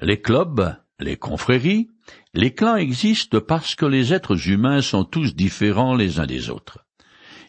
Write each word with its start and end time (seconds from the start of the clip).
Les 0.00 0.20
clubs, 0.20 0.76
les 1.00 1.16
confréries, 1.16 1.90
les 2.32 2.54
clans 2.54 2.76
existent 2.76 3.40
parce 3.40 3.74
que 3.74 3.86
les 3.86 4.12
êtres 4.14 4.48
humains 4.48 4.80
sont 4.80 5.04
tous 5.04 5.34
différents 5.34 5.96
les 5.96 6.20
uns 6.20 6.26
des 6.26 6.50
autres. 6.50 6.84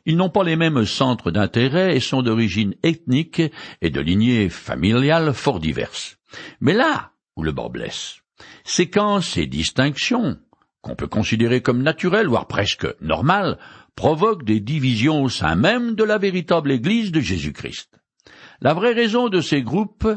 Ils 0.06 0.18
n'ont 0.18 0.32
pas 0.32 0.44
les 0.44 0.56
mêmes 0.56 0.86
centres 0.86 1.30
d'intérêt 1.30 1.96
et 1.96 2.00
sont 2.00 2.24
d'origine 2.24 2.74
ethnique 2.82 3.44
et 3.82 3.90
de 3.92 4.02
lignée 4.02 4.50
familiale 4.50 5.34
fort 5.34 5.60
diverses. 5.60 6.18
Mais 6.60 6.74
là 6.74 7.12
où 7.36 7.44
le 7.44 7.52
bord 7.52 7.70
blesse, 7.70 8.22
c'est 8.64 8.90
quand 8.90 9.22
ces 9.22 9.46
distinctions, 9.46 10.40
qu'on 10.82 10.96
peut 10.96 11.08
considérer 11.08 11.62
comme 11.62 11.84
naturelles, 11.84 12.28
voire 12.28 12.48
presque 12.48 12.88
normales, 13.02 13.60
provoquent 13.96 14.46
des 14.46 14.60
divisions 14.60 15.22
au 15.22 15.30
sein 15.30 15.56
même 15.56 15.94
de 15.94 16.04
la 16.04 16.18
véritable 16.18 16.72
Église 16.72 17.12
de 17.12 17.20
Jésus-Christ. 17.20 18.00
La 18.62 18.74
vraie 18.74 18.94
raison 18.94 19.30
de 19.30 19.42
ces 19.42 19.62
groupes 19.62 20.08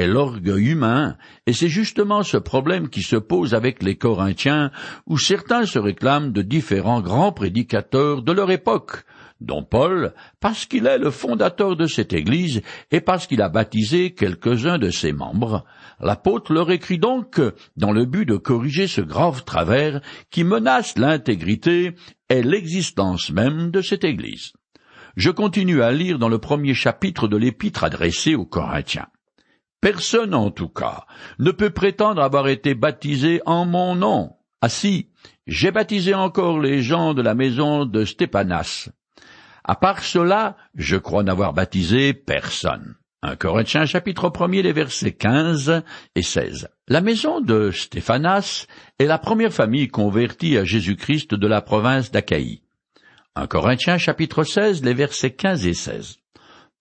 est 0.00 0.06
l'orgueil 0.06 0.70
humain, 0.70 1.16
et 1.46 1.52
c'est 1.52 1.68
justement 1.68 2.22
ce 2.22 2.38
problème 2.38 2.88
qui 2.88 3.02
se 3.02 3.16
pose 3.16 3.54
avec 3.54 3.82
les 3.82 3.96
Corinthiens, 3.96 4.70
où 5.06 5.18
certains 5.18 5.66
se 5.66 5.78
réclament 5.78 6.32
de 6.32 6.42
différents 6.42 7.02
grands 7.02 7.32
prédicateurs 7.32 8.22
de 8.22 8.32
leur 8.32 8.50
époque, 8.50 9.04
dont 9.40 9.62
Paul, 9.62 10.14
parce 10.40 10.66
qu'il 10.66 10.86
est 10.86 10.98
le 10.98 11.10
fondateur 11.10 11.76
de 11.76 11.86
cette 11.86 12.12
Église 12.12 12.62
et 12.90 13.00
parce 13.00 13.26
qu'il 13.26 13.42
a 13.42 13.48
baptisé 13.48 14.12
quelques-uns 14.14 14.78
de 14.78 14.90
ses 14.90 15.12
membres. 15.12 15.64
L'apôtre 16.00 16.52
leur 16.52 16.70
écrit 16.70 16.98
donc 16.98 17.40
dans 17.76 17.92
le 17.92 18.04
but 18.04 18.26
de 18.26 18.36
corriger 18.36 18.86
ce 18.86 19.00
grave 19.00 19.44
travers 19.44 20.00
qui 20.30 20.44
menace 20.44 20.96
l'intégrité 20.98 21.94
et 22.28 22.42
l'existence 22.42 23.30
même 23.30 23.70
de 23.70 23.82
cette 23.82 24.04
Église. 24.04 24.52
Je 25.16 25.30
continue 25.30 25.82
à 25.82 25.90
lire 25.90 26.18
dans 26.18 26.28
le 26.28 26.38
premier 26.38 26.74
chapitre 26.74 27.28
de 27.28 27.36
l'épître 27.36 27.84
adressé 27.84 28.34
aux 28.34 28.46
Corinthiens. 28.46 29.08
Personne, 29.80 30.34
en 30.34 30.50
tout 30.50 30.68
cas, 30.68 31.06
ne 31.38 31.50
peut 31.52 31.70
prétendre 31.70 32.22
avoir 32.22 32.48
été 32.48 32.74
baptisé 32.74 33.40
en 33.46 33.64
mon 33.64 33.94
nom. 33.94 34.36
Ah 34.60 34.68
si, 34.68 35.08
j'ai 35.46 35.70
baptisé 35.70 36.12
encore 36.12 36.60
les 36.60 36.82
gens 36.82 37.14
de 37.14 37.22
la 37.22 37.34
maison 37.34 37.86
de 37.86 38.04
Stéphanas. 38.04 38.90
À 39.64 39.76
part 39.76 40.04
cela, 40.04 40.56
je 40.74 40.96
crois 40.96 41.22
n'avoir 41.22 41.54
baptisé 41.54 42.12
personne. 42.12 42.96
Un 43.22 43.36
Corinthiens 43.36 43.86
chapitre 43.86 44.30
1 44.38 44.48
les 44.48 44.72
versets 44.72 45.12
15 45.12 45.82
et 46.14 46.22
16. 46.22 46.68
La 46.88 47.00
maison 47.00 47.40
de 47.40 47.70
Stéphanas 47.70 48.66
est 48.98 49.06
la 49.06 49.18
première 49.18 49.52
famille 49.52 49.88
convertie 49.88 50.58
à 50.58 50.64
Jésus-Christ 50.64 51.34
de 51.34 51.46
la 51.46 51.62
province 51.62 52.10
d'Achaïe. 52.10 52.62
Un 53.34 53.46
Corinthiens 53.46 53.98
chapitre 53.98 54.44
16 54.44 54.84
les 54.84 54.94
versets 54.94 55.32
15 55.32 55.66
et 55.66 55.74
16. 55.74 56.19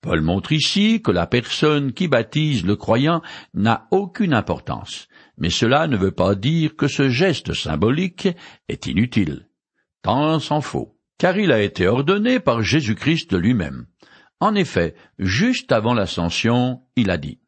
Paul 0.02 0.22
montre 0.22 0.54
ici 0.54 1.02
que 1.02 1.12
la 1.12 1.28
personne 1.28 1.92
qui 1.92 2.08
baptise 2.08 2.66
le 2.66 2.78
croyant 2.78 3.22
n'a 3.54 3.88
aucune 3.92 4.34
importance, 4.34 5.08
mais 5.38 5.50
cela 5.50 5.88
ne 5.88 5.98
veut 5.98 6.12
pas 6.12 6.36
dire 6.36 6.76
que 6.78 6.88
ce 6.88 7.10
geste 7.10 7.54
symbolique 7.54 8.30
est 8.70 8.88
inutile. 8.88 9.50
Tant 10.02 10.40
s'en 10.40 10.62
faut, 10.62 10.98
car 11.18 11.38
il 11.38 11.52
a 11.52 11.62
été 11.62 11.88
ordonné 11.88 12.40
par 12.40 12.62
Jésus-Christ 12.62 13.34
lui-même. 13.34 13.88
En 14.40 14.56
effet, 14.56 14.96
juste 15.18 15.74
avant 15.74 15.94
l'ascension, 15.94 16.82
il 16.96 17.10
a 17.12 17.18
dit 17.18 17.40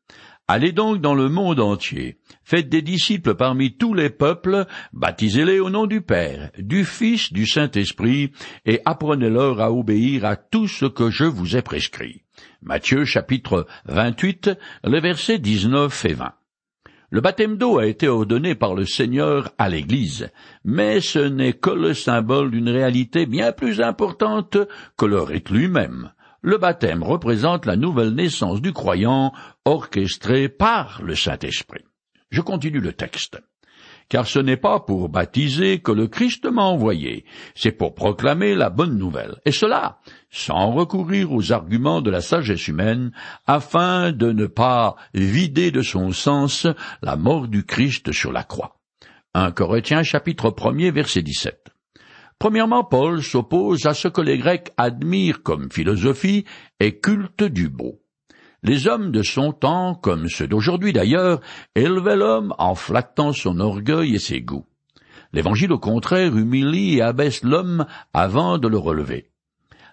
Allez 0.49 0.73
donc 0.73 0.99
dans 0.99 1.13
le 1.13 1.29
monde 1.29 1.61
entier, 1.61 2.17
faites 2.43 2.67
des 2.67 2.81
disciples 2.81 3.35
parmi 3.35 3.77
tous 3.77 3.93
les 3.93 4.09
peuples, 4.09 4.65
baptisez-les 4.91 5.61
au 5.61 5.69
nom 5.69 5.85
du 5.85 6.01
Père, 6.01 6.51
du 6.57 6.83
Fils, 6.83 7.31
du 7.31 7.47
Saint-Esprit, 7.47 8.33
et 8.65 8.81
apprenez-leur 8.83 9.61
à 9.61 9.71
obéir 9.71 10.25
à 10.25 10.35
tout 10.35 10.67
ce 10.67 10.85
que 10.85 11.09
je 11.09 11.23
vous 11.23 11.55
ai 11.55 11.61
prescrit. 11.61 12.25
Matthieu 12.61 13.05
chapitre 13.05 13.67
28, 13.85 14.51
les 14.85 14.99
versets 14.99 15.39
19 15.39 16.05
et 16.05 16.13
20. 16.13 16.33
Le 17.09 17.21
baptême 17.21 17.57
d'eau 17.57 17.77
a 17.77 17.87
été 17.87 18.07
ordonné 18.07 18.55
par 18.55 18.73
le 18.73 18.85
Seigneur 18.85 19.51
à 19.57 19.67
l'Église, 19.67 20.29
mais 20.63 21.01
ce 21.01 21.19
n'est 21.19 21.53
que 21.53 21.71
le 21.71 21.93
symbole 21.93 22.51
d'une 22.51 22.69
réalité 22.69 23.25
bien 23.25 23.51
plus 23.51 23.81
importante 23.81 24.57
que 24.97 25.05
le 25.05 25.21
rite 25.21 25.49
lui-même 25.49 26.11
le 26.41 26.57
baptême 26.57 27.03
représente 27.03 27.65
la 27.65 27.75
nouvelle 27.75 28.15
naissance 28.15 28.61
du 28.61 28.73
croyant 28.73 29.31
orchestrée 29.65 30.49
par 30.49 31.01
le 31.03 31.15
Saint-Esprit. 31.15 31.83
Je 32.31 32.41
continue 32.41 32.79
le 32.79 32.93
texte. 32.93 33.39
Car 34.11 34.27
ce 34.27 34.39
n'est 34.39 34.57
pas 34.57 34.81
pour 34.81 35.07
baptiser 35.07 35.79
que 35.79 35.93
le 35.93 36.09
Christ 36.09 36.45
m'a 36.45 36.63
envoyé, 36.63 37.23
c'est 37.55 37.71
pour 37.71 37.95
proclamer 37.95 38.55
la 38.55 38.69
bonne 38.69 38.97
nouvelle, 38.97 39.37
et 39.45 39.53
cela 39.53 39.99
sans 40.29 40.73
recourir 40.73 41.31
aux 41.31 41.53
arguments 41.53 42.01
de 42.01 42.11
la 42.11 42.19
sagesse 42.19 42.67
humaine, 42.67 43.13
afin 43.47 44.11
de 44.11 44.33
ne 44.33 44.47
pas 44.47 44.97
vider 45.13 45.71
de 45.71 45.81
son 45.81 46.11
sens 46.11 46.67
la 47.01 47.15
mort 47.15 47.47
du 47.47 47.63
Christ 47.63 48.11
sur 48.11 48.33
la 48.33 48.43
croix. 48.43 48.81
1 49.33 49.51
Corinthiens 49.51 50.03
chapitre 50.03 50.53
1 50.61 50.91
verset 50.91 51.21
17. 51.21 51.69
Premièrement, 52.37 52.83
Paul 52.83 53.23
s'oppose 53.23 53.85
à 53.85 53.93
ce 53.93 54.09
que 54.09 54.19
les 54.19 54.37
Grecs 54.37 54.73
admirent 54.75 55.41
comme 55.41 55.71
philosophie 55.71 56.43
et 56.81 56.99
culte 56.99 57.43
du 57.43 57.69
beau. 57.69 58.00
Les 58.63 58.87
hommes 58.87 59.11
de 59.11 59.23
son 59.23 59.53
temps, 59.53 59.95
comme 59.95 60.29
ceux 60.29 60.47
d'aujourd'hui 60.47 60.93
d'ailleurs, 60.93 61.41
élevaient 61.73 62.15
l'homme 62.15 62.53
en 62.59 62.75
flattant 62.75 63.33
son 63.33 63.59
orgueil 63.59 64.13
et 64.13 64.19
ses 64.19 64.41
goûts. 64.41 64.67
L'Évangile, 65.33 65.71
au 65.71 65.79
contraire, 65.79 66.37
humilie 66.37 66.97
et 66.97 67.01
abaisse 67.01 67.43
l'homme 67.43 67.87
avant 68.13 68.59
de 68.59 68.67
le 68.67 68.77
relever. 68.77 69.31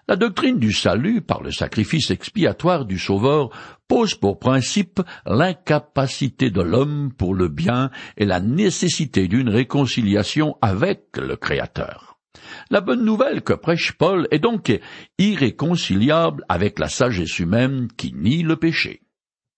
La 0.07 0.15
doctrine 0.15 0.59
du 0.59 0.71
salut 0.71 1.21
par 1.21 1.41
le 1.41 1.51
sacrifice 1.51 2.11
expiatoire 2.11 2.85
du 2.85 2.99
Sauveur 2.99 3.49
pose 3.87 4.13
pour 4.13 4.37
principe 4.37 5.01
l'incapacité 5.25 6.51
de 6.51 6.61
l'homme 6.61 7.11
pour 7.17 7.33
le 7.33 7.47
bien 7.47 7.89
et 8.17 8.25
la 8.25 8.39
nécessité 8.39 9.27
d'une 9.27 9.49
réconciliation 9.49 10.57
avec 10.61 11.17
le 11.17 11.35
Créateur. 11.37 12.18
La 12.69 12.81
bonne 12.81 13.03
nouvelle 13.03 13.41
que 13.41 13.53
prêche 13.53 13.93
Paul 13.93 14.27
est 14.31 14.39
donc 14.39 14.71
irréconciliable 15.17 16.45
avec 16.49 16.79
la 16.79 16.87
sagesse 16.87 17.39
humaine 17.39 17.87
qui 17.97 18.13
nie 18.13 18.43
le 18.43 18.55
péché. 18.55 19.01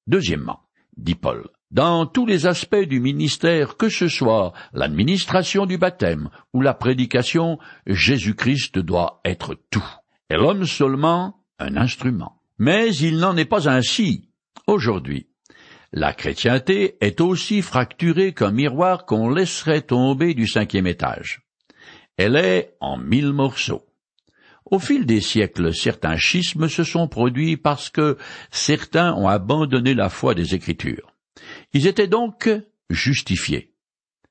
Deuxièmement, 0.08 0.62
dit 0.96 1.16
Paul, 1.16 1.50
dans 1.72 2.06
tous 2.06 2.26
les 2.26 2.48
aspects 2.48 2.76
du 2.76 3.00
ministère, 3.00 3.78
que 3.78 3.90
ce 3.90 4.08
soit 4.08 4.54
l'administration 4.74 5.66
du 5.66 5.78
baptême 5.78 6.30
ou 6.54 6.62
la 6.62 6.74
prédication, 6.74 7.60
Jésus-Christ 7.88 8.80
doit 8.80 9.22
être 9.26 9.56
tout, 9.70 9.86
et 10.30 10.36
l'homme 10.36 10.66
seulement 10.66 11.44
un 11.60 11.78
instrument. 11.78 12.42
Mais 12.58 12.94
il 12.96 13.18
n'en 13.18 13.38
est 13.38 13.46
pas 13.46 13.70
ainsi 13.70 14.30
aujourd'hui. 14.68 15.28
La 15.94 16.14
chrétienté 16.14 16.96
est 17.02 17.20
aussi 17.20 17.62
fracturée 17.62 18.34
qu'un 18.34 18.52
miroir 18.52 19.06
qu'on 19.06 19.30
laisserait 19.30 19.82
tomber 19.82 20.34
du 20.34 20.48
cinquième 20.48 20.88
étage. 20.88 21.42
Elle 22.18 22.36
est 22.36 22.76
en 22.80 22.98
mille 22.98 23.34
morceaux. 23.34 23.86
Au 24.66 24.80
fil 24.80 25.06
des 25.06 25.22
siècles, 25.22 25.74
certains 25.74 26.18
schismes 26.18 26.70
se 26.70 26.84
sont 26.84 27.08
produits 27.08 27.58
parce 27.58 27.90
que 27.90 28.18
certains 28.52 29.14
ont 29.16 29.28
abandonné 29.28 29.94
la 29.94 30.10
foi 30.10 30.34
des 30.34 30.56
Écritures. 30.56 31.14
Ils 31.74 31.88
étaient 31.88 32.08
donc 32.08 32.50
justifiés. 32.90 33.74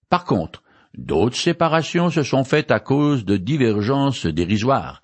Par 0.09 0.25
contre, 0.25 0.63
d'autres 0.97 1.37
séparations 1.37 2.11
se 2.11 2.23
sont 2.23 2.45
faites 2.45 2.71
à 2.71 2.81
cause 2.81 3.25
de 3.25 3.37
divergences 3.37 4.27
dérisoires, 4.27 5.03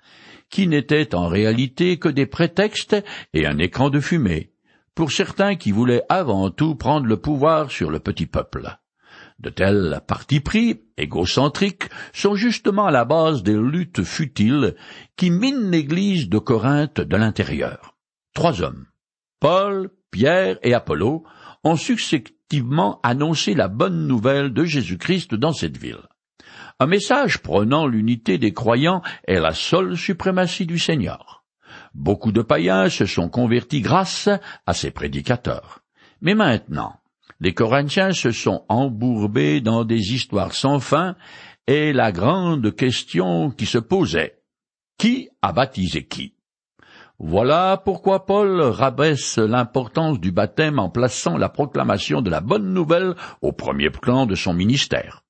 qui 0.49 0.67
n'étaient 0.67 1.13
en 1.13 1.27
réalité 1.27 1.99
que 1.99 2.09
des 2.09 2.25
prétextes 2.25 2.95
et 3.33 3.45
un 3.45 3.57
écran 3.57 3.89
de 3.89 3.99
fumée, 3.99 4.53
pour 4.95 5.11
certains 5.11 5.55
qui 5.55 5.71
voulaient 5.71 6.03
avant 6.09 6.49
tout 6.49 6.75
prendre 6.75 7.05
le 7.05 7.17
pouvoir 7.17 7.69
sur 7.69 7.91
le 7.91 7.99
petit 7.99 8.25
peuple. 8.25 8.77
De 9.39 9.51
tels 9.51 10.01
partis 10.07 10.39
pris, 10.39 10.81
égocentriques, 10.97 11.89
sont 12.11 12.35
justement 12.35 12.87
à 12.87 12.91
la 12.91 13.05
base 13.05 13.43
des 13.43 13.53
luttes 13.53 14.03
futiles 14.03 14.75
qui 15.15 15.29
minent 15.29 15.69
l'Église 15.69 16.27
de 16.27 16.39
Corinthe 16.39 17.01
de 17.01 17.15
l'intérieur. 17.15 17.95
Trois 18.33 18.61
hommes, 18.63 18.87
Paul, 19.39 19.91
Pierre 20.09 20.57
et 20.63 20.73
Apollo, 20.73 21.23
ont 21.63 21.75
successivement 21.75 22.99
annoncé 23.03 23.53
la 23.53 23.67
bonne 23.67 24.07
nouvelle 24.07 24.53
de 24.53 24.63
Jésus-Christ 24.63 25.35
dans 25.35 25.53
cette 25.53 25.77
ville. 25.77 26.07
Un 26.79 26.87
message 26.87 27.39
prenant 27.39 27.85
l'unité 27.85 28.39
des 28.39 28.53
croyants 28.53 29.01
et 29.27 29.39
la 29.39 29.53
seule 29.53 29.97
suprématie 29.97 30.65
du 30.65 30.79
Seigneur. 30.79 31.43
Beaucoup 31.93 32.31
de 32.31 32.41
païens 32.41 32.89
se 32.89 33.05
sont 33.05 33.29
convertis 33.29 33.81
grâce 33.81 34.29
à 34.65 34.73
ces 34.73 34.91
prédicateurs. 34.91 35.81
Mais 36.21 36.35
maintenant, 36.35 36.99
les 37.39 37.53
Corinthiens 37.53 38.13
se 38.13 38.31
sont 38.31 38.65
embourbés 38.69 39.61
dans 39.61 39.85
des 39.85 40.13
histoires 40.13 40.53
sans 40.53 40.79
fin, 40.79 41.15
et 41.67 41.93
la 41.93 42.11
grande 42.11 42.75
question 42.75 43.51
qui 43.51 43.65
se 43.65 43.77
posait 43.77 44.39
qui 44.97 45.29
a 45.41 45.51
baptisé 45.51 46.07
qui? 46.07 46.33
Voilà 47.19 47.81
pourquoi 47.83 48.25
Paul 48.25 48.61
rabaisse 48.61 49.37
l'importance 49.37 50.19
du 50.19 50.31
baptême 50.31 50.79
en 50.79 50.89
plaçant 50.89 51.37
la 51.37 51.49
proclamation 51.49 52.21
de 52.21 52.29
la 52.29 52.41
bonne 52.41 52.73
nouvelle 52.73 53.15
au 53.41 53.51
premier 53.51 53.89
plan 53.89 54.25
de 54.25 54.35
son 54.35 54.53
ministère. 54.53 55.23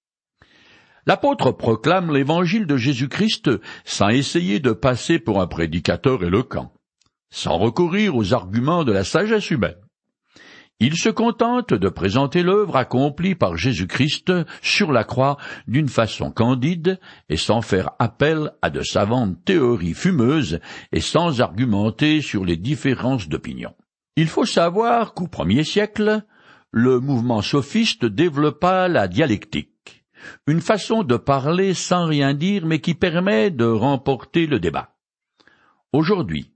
L'apôtre 1.05 1.51
proclame 1.51 2.13
l'évangile 2.13 2.67
de 2.67 2.75
Jésus-Christ 2.75 3.49
sans 3.85 4.09
essayer 4.09 4.59
de 4.59 4.73
passer 4.73 5.19
pour 5.19 5.39
un 5.41 5.47
prédicateur 5.47 6.21
éloquent, 6.23 6.73
sans 7.29 7.57
recourir 7.57 8.17
aux 8.17 8.33
arguments 8.33 8.83
de 8.83 8.91
la 8.91 9.05
sagesse 9.05 9.49
humaine. 9.49 9.77
Il 10.79 10.95
se 10.95 11.09
contente 11.09 11.73
de 11.73 11.89
présenter 11.89 12.43
l'œuvre 12.43 12.75
accomplie 12.75 13.33
par 13.33 13.57
Jésus-Christ 13.57 14.31
sur 14.61 14.91
la 14.91 15.03
croix 15.03 15.37
d'une 15.67 15.89
façon 15.89 16.29
candide 16.29 16.99
et 17.29 17.37
sans 17.37 17.63
faire 17.63 17.91
appel 17.97 18.51
à 18.61 18.69
de 18.69 18.83
savantes 18.83 19.43
théories 19.43 19.95
fumeuses 19.95 20.59
et 20.91 20.99
sans 20.99 21.41
argumenter 21.41 22.21
sur 22.21 22.45
les 22.45 22.57
différences 22.57 23.27
d'opinion. 23.27 23.73
Il 24.17 24.27
faut 24.27 24.45
savoir 24.45 25.15
qu'au 25.15 25.25
premier 25.25 25.63
siècle, 25.63 26.23
le 26.69 26.99
mouvement 26.99 27.41
sophiste 27.41 28.05
développa 28.05 28.87
la 28.87 29.07
dialectique, 29.07 30.05
une 30.45 30.61
façon 30.61 31.01
de 31.01 31.17
parler 31.17 31.73
sans 31.73 32.05
rien 32.05 32.35
dire 32.35 32.67
mais 32.67 32.81
qui 32.81 32.93
permet 32.93 33.49
de 33.49 33.65
remporter 33.65 34.45
le 34.45 34.59
débat. 34.59 34.95
Aujourd'hui, 35.91 36.51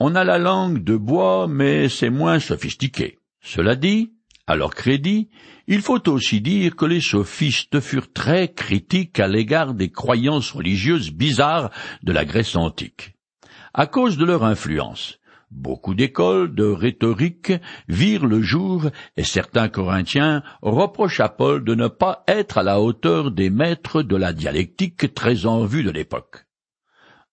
on 0.00 0.14
a 0.14 0.24
la 0.24 0.38
langue 0.38 0.82
de 0.82 0.96
bois 0.96 1.46
mais 1.48 1.90
c'est 1.90 2.08
moins 2.08 2.38
sophistiqué. 2.38 3.17
Cela 3.40 3.76
dit, 3.76 4.12
à 4.46 4.56
leur 4.56 4.74
crédit, 4.74 5.28
il 5.66 5.82
faut 5.82 6.08
aussi 6.08 6.40
dire 6.40 6.74
que 6.74 6.86
les 6.86 7.02
sophistes 7.02 7.80
furent 7.80 8.12
très 8.12 8.48
critiques 8.48 9.20
à 9.20 9.28
l'égard 9.28 9.74
des 9.74 9.90
croyances 9.90 10.52
religieuses 10.52 11.10
bizarres 11.10 11.70
de 12.02 12.12
la 12.12 12.24
Grèce 12.24 12.56
antique. 12.56 13.14
À 13.74 13.86
cause 13.86 14.16
de 14.16 14.24
leur 14.24 14.44
influence, 14.44 15.18
beaucoup 15.50 15.94
d'écoles 15.94 16.54
de 16.54 16.64
rhétorique 16.64 17.52
virent 17.88 18.26
le 18.26 18.40
jour 18.40 18.90
et 19.16 19.24
certains 19.24 19.68
Corinthiens 19.68 20.42
reprochent 20.62 21.20
à 21.20 21.28
Paul 21.28 21.62
de 21.62 21.74
ne 21.74 21.88
pas 21.88 22.24
être 22.26 22.58
à 22.58 22.62
la 22.62 22.80
hauteur 22.80 23.30
des 23.30 23.50
maîtres 23.50 24.02
de 24.02 24.16
la 24.16 24.32
dialectique 24.32 25.14
très 25.14 25.44
en 25.44 25.64
vue 25.64 25.84
de 25.84 25.90
l'époque. 25.90 26.47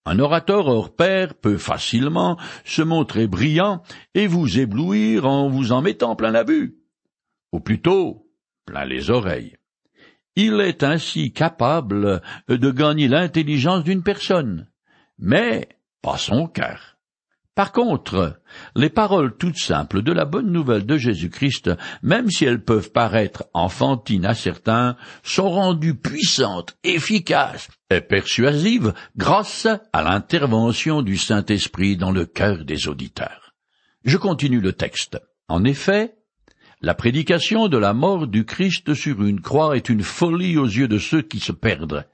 Un 0.08 0.20
orateur 0.20 0.68
hors 0.68 0.94
pair 0.94 1.34
peut 1.34 1.58
facilement 1.58 2.38
se 2.64 2.80
montrer 2.80 3.26
brillant 3.26 3.82
et 4.14 4.28
vous 4.28 4.60
éblouir 4.60 5.26
en 5.26 5.50
vous 5.50 5.72
en 5.72 5.82
mettant 5.82 6.14
plein 6.14 6.30
la 6.30 6.44
vue, 6.44 6.78
ou 7.50 7.58
plutôt 7.58 8.30
plein 8.66 8.84
les 8.84 9.10
oreilles. 9.10 9.56
Il 10.36 10.60
est 10.60 10.84
ainsi 10.84 11.32
capable 11.32 12.22
de 12.48 12.70
gagner 12.70 13.08
l'intelligence 13.08 13.82
d'une 13.82 14.04
personne, 14.04 14.70
mais 15.18 15.68
pas 16.02 16.18
son 16.18 16.46
cœur. 16.46 16.95
Par 17.56 17.72
contre, 17.72 18.38
les 18.74 18.90
paroles 18.90 19.34
toutes 19.38 19.56
simples 19.56 20.02
de 20.02 20.12
la 20.12 20.26
bonne 20.26 20.52
nouvelle 20.52 20.84
de 20.84 20.98
Jésus-Christ, 20.98 21.70
même 22.02 22.30
si 22.30 22.44
elles 22.44 22.62
peuvent 22.62 22.92
paraître 22.92 23.46
enfantines 23.54 24.26
à 24.26 24.34
certains, 24.34 24.94
sont 25.22 25.48
rendues 25.48 25.94
puissantes, 25.94 26.76
efficaces 26.84 27.70
et 27.88 28.02
persuasives 28.02 28.92
grâce 29.16 29.66
à 29.94 30.02
l'intervention 30.02 31.00
du 31.00 31.16
Saint-Esprit 31.16 31.96
dans 31.96 32.10
le 32.10 32.26
cœur 32.26 32.66
des 32.66 32.88
auditeurs. 32.88 33.54
Je 34.04 34.18
continue 34.18 34.60
le 34.60 34.74
texte. 34.74 35.18
En 35.48 35.64
effet, 35.64 36.14
la 36.82 36.92
prédication 36.92 37.68
de 37.68 37.78
la 37.78 37.94
mort 37.94 38.26
du 38.26 38.44
Christ 38.44 38.92
sur 38.92 39.24
une 39.24 39.40
croix 39.40 39.78
est 39.78 39.88
une 39.88 40.02
folie 40.02 40.58
aux 40.58 40.66
yeux 40.66 40.88
de 40.88 40.98
ceux 40.98 41.22
qui 41.22 41.40
se 41.40 41.52
perdent. 41.52 42.06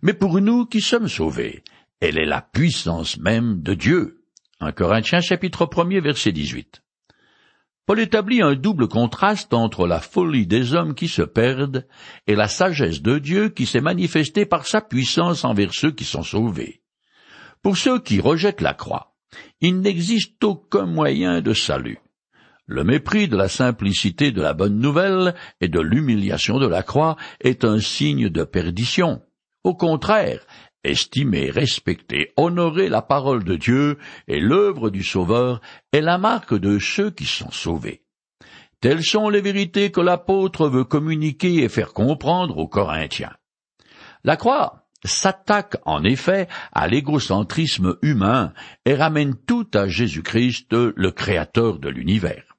Mais 0.00 0.14
pour 0.14 0.40
nous 0.40 0.64
qui 0.64 0.80
sommes 0.80 1.08
sauvés, 1.08 1.62
elle 2.00 2.16
est 2.16 2.24
la 2.24 2.40
puissance 2.40 3.18
même 3.18 3.60
de 3.60 3.74
Dieu. 3.74 4.17
1 4.60 4.72
Corinthiens 4.72 5.20
chapitre 5.20 5.70
1 5.72 6.00
verset 6.00 6.32
18. 6.32 6.82
Paul 7.86 8.00
établit 8.00 8.42
un 8.42 8.56
double 8.56 8.88
contraste 8.88 9.54
entre 9.54 9.86
la 9.86 10.00
folie 10.00 10.48
des 10.48 10.74
hommes 10.74 10.96
qui 10.96 11.06
se 11.06 11.22
perdent 11.22 11.86
et 12.26 12.34
la 12.34 12.48
sagesse 12.48 13.00
de 13.00 13.18
Dieu 13.18 13.50
qui 13.50 13.66
s'est 13.66 13.80
manifestée 13.80 14.46
par 14.46 14.66
sa 14.66 14.80
puissance 14.80 15.44
envers 15.44 15.72
ceux 15.72 15.92
qui 15.92 16.02
sont 16.02 16.24
sauvés. 16.24 16.82
Pour 17.62 17.76
ceux 17.76 18.00
qui 18.00 18.20
rejettent 18.20 18.60
la 18.60 18.74
croix, 18.74 19.14
il 19.60 19.80
n'existe 19.80 20.42
aucun 20.42 20.86
moyen 20.86 21.40
de 21.40 21.54
salut. 21.54 22.00
Le 22.66 22.82
mépris 22.82 23.28
de 23.28 23.36
la 23.36 23.48
simplicité 23.48 24.32
de 24.32 24.42
la 24.42 24.54
bonne 24.54 24.80
nouvelle 24.80 25.36
et 25.60 25.68
de 25.68 25.80
l'humiliation 25.80 26.58
de 26.58 26.66
la 26.66 26.82
croix 26.82 27.16
est 27.40 27.64
un 27.64 27.78
signe 27.78 28.28
de 28.28 28.42
perdition. 28.42 29.22
Au 29.62 29.74
contraire, 29.74 30.40
estimer, 30.84 31.50
respecter, 31.50 32.32
honorer 32.36 32.88
la 32.88 33.02
parole 33.02 33.44
de 33.44 33.56
Dieu 33.56 33.98
et 34.26 34.40
l'œuvre 34.40 34.90
du 34.90 35.02
Sauveur 35.02 35.60
est 35.92 36.00
la 36.00 36.18
marque 36.18 36.54
de 36.54 36.78
ceux 36.78 37.10
qui 37.10 37.26
sont 37.26 37.50
sauvés. 37.50 38.02
Telles 38.80 39.02
sont 39.02 39.28
les 39.28 39.40
vérités 39.40 39.90
que 39.90 40.00
l'apôtre 40.00 40.68
veut 40.68 40.84
communiquer 40.84 41.64
et 41.64 41.68
faire 41.68 41.92
comprendre 41.92 42.58
aux 42.58 42.68
Corinthiens. 42.68 43.34
La 44.24 44.36
croix 44.36 44.86
s'attaque 45.04 45.76
en 45.84 46.04
effet 46.04 46.48
à 46.72 46.86
l'égocentrisme 46.86 47.96
humain 48.02 48.52
et 48.84 48.94
ramène 48.94 49.34
tout 49.34 49.66
à 49.74 49.88
Jésus-Christ, 49.88 50.72
le 50.72 51.10
Créateur 51.10 51.78
de 51.78 51.88
l'univers. 51.88 52.56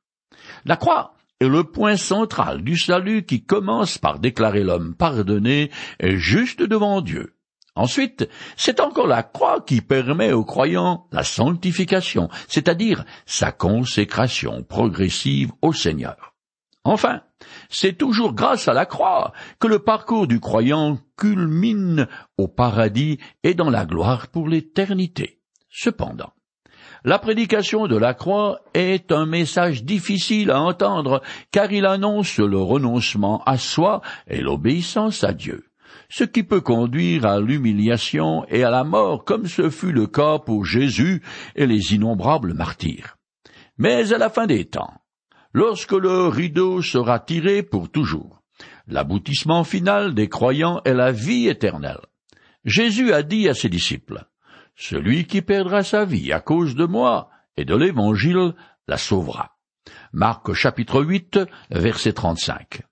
La 0.66 0.76
croix 0.76 1.16
est 1.40 1.48
le 1.48 1.64
point 1.64 1.96
central 1.96 2.64
du 2.64 2.78
salut 2.78 3.24
qui 3.24 3.46
commence 3.46 3.98
par 3.98 4.20
déclarer 4.20 4.64
l'homme 4.64 4.96
pardonné 4.96 5.72
et 6.00 6.18
juste 6.18 6.62
devant 6.62 7.02
Dieu. 7.02 7.34
Ensuite, 7.80 8.28
c'est 8.58 8.82
encore 8.82 9.08
la 9.08 9.24
croix 9.24 9.62
qui 9.62 9.80
permet 9.80 10.34
aux 10.34 10.44
croyants 10.44 11.08
la 11.14 11.24
sanctification, 11.24 12.28
c'est-à-dire 12.50 13.06
sa 13.26 13.54
consécration 13.54 14.64
progressive 14.64 15.54
au 15.62 15.72
Seigneur. 15.72 16.36
Enfin, 16.84 17.22
c'est 17.70 17.98
toujours 17.98 18.34
grâce 18.34 18.68
à 18.68 18.74
la 18.74 18.86
croix 18.86 19.32
que 19.60 19.68
le 19.68 19.80
parcours 19.80 20.28
du 20.28 20.42
croyant 20.42 20.98
culmine 21.16 22.10
au 22.38 22.50
paradis 22.50 23.18
et 23.44 23.54
dans 23.54 23.70
la 23.70 23.86
gloire 23.86 24.28
pour 24.28 24.50
l'éternité. 24.50 25.40
Cependant, 25.70 26.34
la 27.06 27.18
prédication 27.18 27.88
de 27.88 27.96
la 27.96 28.14
croix 28.14 28.60
est 28.74 29.14
un 29.14 29.26
message 29.26 29.86
difficile 29.86 30.52
à 30.52 30.60
entendre 30.60 31.22
car 31.52 31.72
il 31.72 31.86
annonce 31.86 32.40
le 32.40 32.60
renoncement 32.60 33.42
à 33.46 33.58
soi 33.58 34.02
et 34.28 34.42
l'obéissance 34.42 35.24
à 35.24 35.32
Dieu 35.32 35.69
ce 36.10 36.24
qui 36.24 36.44
peut 36.44 36.62
conduire 36.62 37.26
à 37.26 37.40
l'humiliation 37.40 38.46
et 38.50 38.64
à 38.64 38.72
la 38.72 38.84
mort, 38.84 39.24
comme 39.24 39.48
ce 39.48 39.70
fut 39.70 39.92
le 39.92 40.08
cas 40.08 40.40
pour 40.40 40.66
Jésus 40.66 41.22
et 41.56 41.68
les 41.68 41.94
innombrables 41.94 42.54
martyrs. 42.54 43.18
Mais 43.78 44.12
à 44.12 44.18
la 44.18 44.30
fin 44.30 44.48
des 44.48 44.66
temps, 44.66 44.94
lorsque 45.54 45.94
le 45.94 46.28
rideau 46.28 46.82
sera 46.82 47.20
tiré 47.20 47.64
pour 47.64 47.90
toujours, 47.90 48.42
l'aboutissement 48.88 49.64
final 49.64 50.16
des 50.16 50.28
croyants 50.28 50.82
est 50.84 50.94
la 50.94 51.12
vie 51.12 51.48
éternelle. 51.48 52.02
Jésus 52.66 53.14
a 53.14 53.24
dit 53.24 53.48
à 53.48 53.54
ses 53.54 53.70
disciples, 53.70 54.26
Celui 54.76 55.26
qui 55.26 55.42
perdra 55.42 55.84
sa 55.84 56.06
vie 56.06 56.34
à 56.34 56.40
cause 56.40 56.76
de 56.76 56.86
moi 56.86 57.30
et 57.56 57.66
de 57.66 57.76
l'Évangile 57.76 58.54
la 58.88 58.98
sauvera. 58.98 59.56
Marc 60.12 60.54
chapitre 60.54 61.04
8, 61.04 61.40
verset 61.70 62.14
35. 62.14 62.89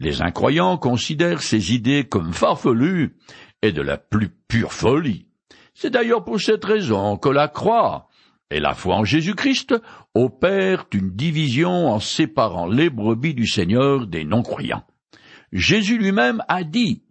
Les 0.00 0.22
incroyants 0.22 0.78
considèrent 0.78 1.42
ces 1.42 1.74
idées 1.74 2.04
comme 2.04 2.32
farfelues 2.32 3.16
et 3.62 3.72
de 3.72 3.82
la 3.82 3.98
plus 3.98 4.28
pure 4.28 4.72
folie. 4.72 5.26
C'est 5.74 5.90
d'ailleurs 5.90 6.24
pour 6.24 6.40
cette 6.40 6.64
raison 6.64 7.16
que 7.16 7.28
la 7.28 7.48
croix 7.48 8.08
et 8.50 8.60
la 8.60 8.74
foi 8.74 8.96
en 8.96 9.04
Jésus-Christ 9.04 9.74
opèrent 10.14 10.86
une 10.92 11.10
division 11.10 11.88
en 11.88 11.98
séparant 11.98 12.66
les 12.66 12.90
brebis 12.90 13.34
du 13.34 13.46
Seigneur 13.46 14.06
des 14.06 14.24
non-croyants. 14.24 14.84
Jésus 15.52 15.98
lui-même 15.98 16.42
a 16.48 16.62
dit 16.62 17.02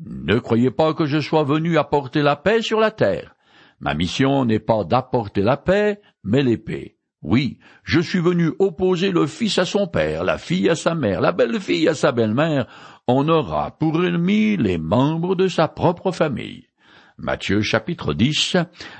Ne 0.00 0.38
croyez 0.38 0.70
pas 0.70 0.94
que 0.94 1.06
je 1.06 1.20
sois 1.20 1.44
venu 1.44 1.76
apporter 1.76 2.22
la 2.22 2.36
paix 2.36 2.62
sur 2.62 2.80
la 2.80 2.90
terre. 2.90 3.34
Ma 3.80 3.94
mission 3.94 4.44
n'est 4.44 4.60
pas 4.60 4.84
d'apporter 4.84 5.42
la 5.42 5.56
paix, 5.56 6.00
mais 6.22 6.42
l'épée. 6.42 6.96
Oui, 7.24 7.58
je 7.84 8.00
suis 8.00 8.18
venu 8.18 8.52
opposer 8.58 9.10
le 9.10 9.26
fils 9.26 9.56
à 9.56 9.64
son 9.64 9.86
père, 9.86 10.24
la 10.24 10.36
fille 10.36 10.68
à 10.68 10.76
sa 10.76 10.94
mère, 10.94 11.22
la 11.22 11.32
belle-fille 11.32 11.88
à 11.88 11.94
sa 11.94 12.12
belle-mère. 12.12 12.66
On 13.08 13.30
aura 13.30 13.78
pour 13.78 14.04
ennemis 14.04 14.58
les 14.58 14.76
membres 14.76 15.34
de 15.34 15.48
sa 15.48 15.66
propre 15.66 16.12
famille. 16.12 16.68
Matthieu 17.16 17.62
chapitre 17.62 18.12
10, 18.12 18.58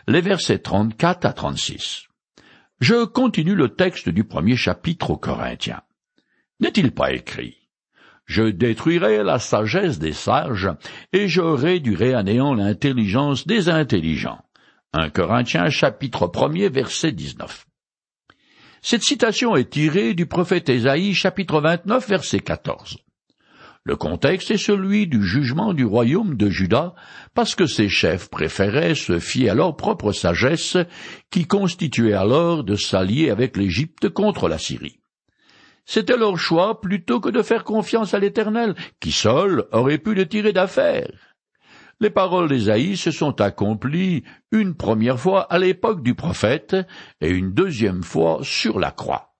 les 0.09 0.23
versets 0.23 0.61
34 0.61 1.26
à 1.26 1.33
36. 1.35 2.04
Je 2.81 3.04
continue 3.04 3.54
le 3.54 3.69
texte 3.69 4.09
du 4.09 4.25
premier 4.25 4.57
chapitre 4.57 5.11
aux 5.11 5.19
Corinthiens. 5.19 5.83
N'est-il 6.61 6.93
pas 6.93 7.12
écrit? 7.12 7.59
Je 8.25 8.45
détruirai 8.45 9.23
la 9.23 9.38
sagesse 9.38 9.99
des 9.99 10.14
sages, 10.14 10.71
et 11.12 11.28
je 11.28 11.43
réduirai 11.43 12.14
à 12.14 12.23
néant 12.23 12.54
l'intelligence 12.54 13.47
des 13.47 13.69
intelligents. 13.69 14.40
Un 14.95 15.11
Corinthiens 15.11 15.69
chapitre 15.69 16.33
1 16.35 16.71
verset 16.71 17.12
19. 17.12 17.66
Cette 18.87 19.03
citation 19.03 19.57
est 19.57 19.71
tirée 19.71 20.12
du 20.12 20.26
prophète 20.26 20.69
Ésaïe 20.69 21.14
chapitre 21.14 21.59
29 21.59 22.07
verset 22.07 22.41
14. 22.41 22.99
Le 23.83 23.97
contexte 23.97 24.50
est 24.50 24.59
celui 24.59 25.07
du 25.07 25.25
jugement 25.25 25.73
du 25.73 25.87
royaume 25.87 26.37
de 26.37 26.50
Juda, 26.50 26.95
parce 27.33 27.55
que 27.55 27.64
ses 27.64 27.88
chefs 27.88 28.29
préféraient 28.29 28.95
se 28.95 29.19
fier 29.21 29.49
à 29.49 29.55
leur 29.55 29.75
propre 29.75 30.12
sagesse, 30.12 30.76
qui 31.31 31.47
constituait 31.47 32.12
alors 32.12 32.62
de 32.62 32.76
s'allier 32.76 33.31
avec 33.31 33.57
l'Égypte 33.57 34.11
contre 34.11 34.50
la 34.50 34.59
Syrie. 34.59 35.00
C'était 35.87 36.19
leur 36.19 36.37
choix 36.37 36.83
plutôt 36.83 37.21
que 37.21 37.31
de 37.31 37.41
faire 37.41 37.64
confiance 37.64 38.12
à 38.12 38.19
l'Éternel, 38.19 38.75
qui 39.00 39.12
seul 39.12 39.64
aurait 39.73 39.97
pu 39.97 40.12
le 40.12 40.29
tirer 40.29 40.53
d'affaire 40.53 41.34
les 42.01 42.11
paroles 42.11 42.49
d'Ésaïe 42.49 42.97
se 42.97 43.11
sont 43.11 43.41
accomplies 43.41 44.25
une 44.53 44.75
première 44.75 45.19
fois 45.19 45.43
à 45.53 45.59
l'époque 45.59 46.03
du 46.03 46.15
prophète 46.15 46.77
et 47.21 47.29
une 47.29 47.53
deuxième 47.53 48.03
fois 48.03 48.41
sur 48.43 48.79
la 48.79 48.91
croix. 48.91 49.35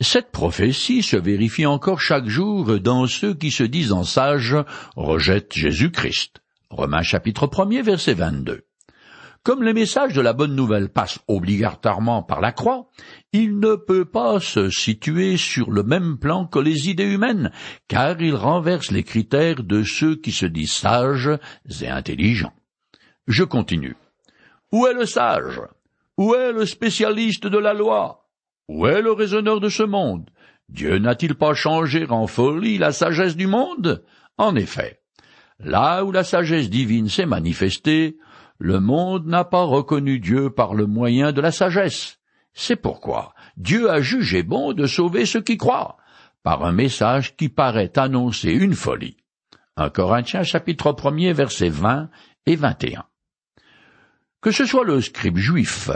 Cette 0.00 0.30
prophétie 0.30 1.02
se 1.02 1.16
vérifie 1.16 1.66
encore 1.66 2.00
chaque 2.00 2.26
jour 2.26 2.80
dans 2.80 3.06
ceux 3.06 3.34
qui 3.34 3.50
se 3.50 3.64
disent 3.64 3.92
en 3.92 4.04
sages 4.04 4.56
rejettent 4.96 5.54
Jésus-Christ. 5.54 6.40
Romains 6.70 7.02
chapitre 7.02 7.50
1 7.54 7.82
verset 7.82 8.14
22. 8.14 8.64
Comme 9.42 9.62
les 9.62 9.72
messages 9.72 10.12
de 10.12 10.20
la 10.20 10.34
bonne 10.34 10.54
nouvelle 10.54 10.90
passent 10.90 11.20
obligatoirement 11.26 12.22
par 12.22 12.42
la 12.42 12.52
croix, 12.52 12.90
il 13.32 13.58
ne 13.58 13.74
peut 13.74 14.04
pas 14.04 14.38
se 14.38 14.68
situer 14.68 15.38
sur 15.38 15.70
le 15.70 15.82
même 15.82 16.18
plan 16.18 16.46
que 16.46 16.58
les 16.58 16.90
idées 16.90 17.10
humaines, 17.10 17.50
car 17.88 18.20
il 18.20 18.34
renverse 18.34 18.90
les 18.90 19.02
critères 19.02 19.62
de 19.62 19.82
ceux 19.82 20.16
qui 20.16 20.30
se 20.32 20.44
disent 20.44 20.72
sages 20.72 21.30
et 21.80 21.88
intelligents. 21.88 22.52
Je 23.26 23.44
continue. 23.44 23.96
Où 24.72 24.86
est 24.86 24.92
le 24.92 25.06
sage? 25.06 25.62
Où 26.18 26.34
est 26.34 26.52
le 26.52 26.66
spécialiste 26.66 27.46
de 27.46 27.58
la 27.58 27.72
loi? 27.72 28.28
Où 28.68 28.86
est 28.86 29.00
le 29.00 29.12
raisonneur 29.12 29.58
de 29.58 29.70
ce 29.70 29.82
monde? 29.82 30.28
Dieu 30.68 30.98
n'a-t-il 30.98 31.34
pas 31.34 31.54
changé 31.54 32.06
en 32.10 32.26
folie 32.26 32.76
la 32.76 32.92
sagesse 32.92 33.36
du 33.36 33.46
monde? 33.46 34.04
En 34.36 34.54
effet, 34.54 35.00
là 35.58 36.04
où 36.04 36.12
la 36.12 36.24
sagesse 36.24 36.68
divine 36.68 37.08
s'est 37.08 37.26
manifestée, 37.26 38.18
le 38.60 38.78
monde 38.78 39.26
n'a 39.26 39.44
pas 39.44 39.62
reconnu 39.62 40.20
Dieu 40.20 40.50
par 40.50 40.74
le 40.74 40.86
moyen 40.86 41.32
de 41.32 41.40
la 41.40 41.50
sagesse. 41.50 42.18
C'est 42.52 42.76
pourquoi 42.76 43.34
Dieu 43.56 43.90
a 43.90 44.02
jugé 44.02 44.42
bon 44.42 44.74
de 44.74 44.86
sauver 44.86 45.24
ceux 45.24 45.40
qui 45.40 45.56
croient, 45.56 45.96
par 46.42 46.62
un 46.64 46.72
message 46.72 47.36
qui 47.36 47.48
paraît 47.48 47.98
annoncer 47.98 48.50
une 48.50 48.74
folie. 48.74 49.16
1 49.76 49.88
Corinthiens 49.88 50.42
chapitre 50.42 50.94
1 51.02 51.32
versets 51.32 51.70
20 51.70 52.10
et 52.44 52.56
21. 52.56 53.04
Que 54.42 54.50
ce 54.50 54.66
soit 54.66 54.84
le 54.84 55.00
scribe 55.00 55.38
juif 55.38 55.88